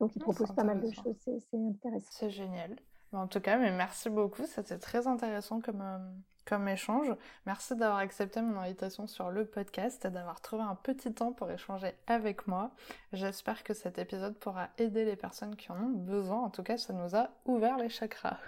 Donc, 0.00 0.16
ils 0.16 0.20
proposent 0.20 0.54
pas 0.54 0.64
mal 0.64 0.80
de 0.80 0.90
choses, 0.90 1.16
c'est 1.24 1.56
intéressant. 1.56 2.08
C'est 2.10 2.30
génial. 2.30 2.76
En 3.12 3.26
tout 3.26 3.40
cas, 3.40 3.58
mais 3.58 3.72
merci 3.72 4.08
beaucoup, 4.08 4.46
c'était 4.46 4.78
très 4.78 5.06
intéressant 5.06 5.60
comme, 5.60 5.82
euh, 5.82 5.98
comme 6.46 6.68
échange. 6.68 7.12
Merci 7.44 7.74
d'avoir 7.74 7.98
accepté 7.98 8.40
mon 8.40 8.58
invitation 8.58 9.06
sur 9.06 9.30
le 9.30 9.44
podcast 9.44 10.04
et 10.04 10.10
d'avoir 10.10 10.40
trouvé 10.40 10.62
un 10.62 10.76
petit 10.76 11.12
temps 11.12 11.32
pour 11.32 11.50
échanger 11.50 11.92
avec 12.06 12.46
moi. 12.46 12.70
J'espère 13.12 13.64
que 13.64 13.74
cet 13.74 13.98
épisode 13.98 14.38
pourra 14.38 14.68
aider 14.78 15.04
les 15.04 15.16
personnes 15.16 15.56
qui 15.56 15.72
en 15.72 15.82
ont 15.82 15.90
besoin. 15.90 16.38
En 16.38 16.50
tout 16.50 16.62
cas, 16.62 16.78
ça 16.78 16.92
nous 16.92 17.16
a 17.16 17.30
ouvert 17.46 17.76
les 17.78 17.88
chakras. 17.88 18.38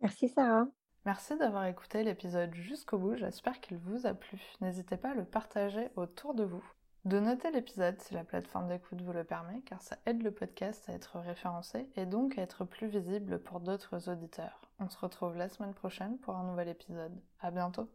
Merci 0.00 0.28
Sarah. 0.28 0.66
Merci 1.06 1.36
d'avoir 1.36 1.66
écouté 1.66 2.02
l'épisode 2.02 2.52
jusqu'au 2.52 2.98
bout, 2.98 3.14
j'espère 3.14 3.60
qu'il 3.60 3.76
vous 3.76 4.08
a 4.08 4.14
plu. 4.14 4.42
N'hésitez 4.60 4.96
pas 4.96 5.10
à 5.10 5.14
le 5.14 5.24
partager 5.24 5.88
autour 5.94 6.34
de 6.34 6.42
vous. 6.42 6.64
De 7.04 7.20
noter 7.20 7.52
l'épisode 7.52 8.00
si 8.00 8.12
la 8.12 8.24
plateforme 8.24 8.66
d'écoute 8.66 9.00
vous 9.02 9.12
le 9.12 9.22
permet, 9.22 9.60
car 9.60 9.80
ça 9.80 9.98
aide 10.06 10.24
le 10.24 10.32
podcast 10.32 10.88
à 10.88 10.94
être 10.94 11.20
référencé 11.20 11.88
et 11.94 12.06
donc 12.06 12.36
à 12.36 12.42
être 12.42 12.64
plus 12.64 12.88
visible 12.88 13.38
pour 13.38 13.60
d'autres 13.60 14.10
auditeurs. 14.10 14.60
On 14.80 14.88
se 14.88 14.98
retrouve 14.98 15.36
la 15.36 15.48
semaine 15.48 15.74
prochaine 15.74 16.18
pour 16.18 16.34
un 16.34 16.42
nouvel 16.42 16.70
épisode. 16.70 17.16
À 17.40 17.52
bientôt! 17.52 17.88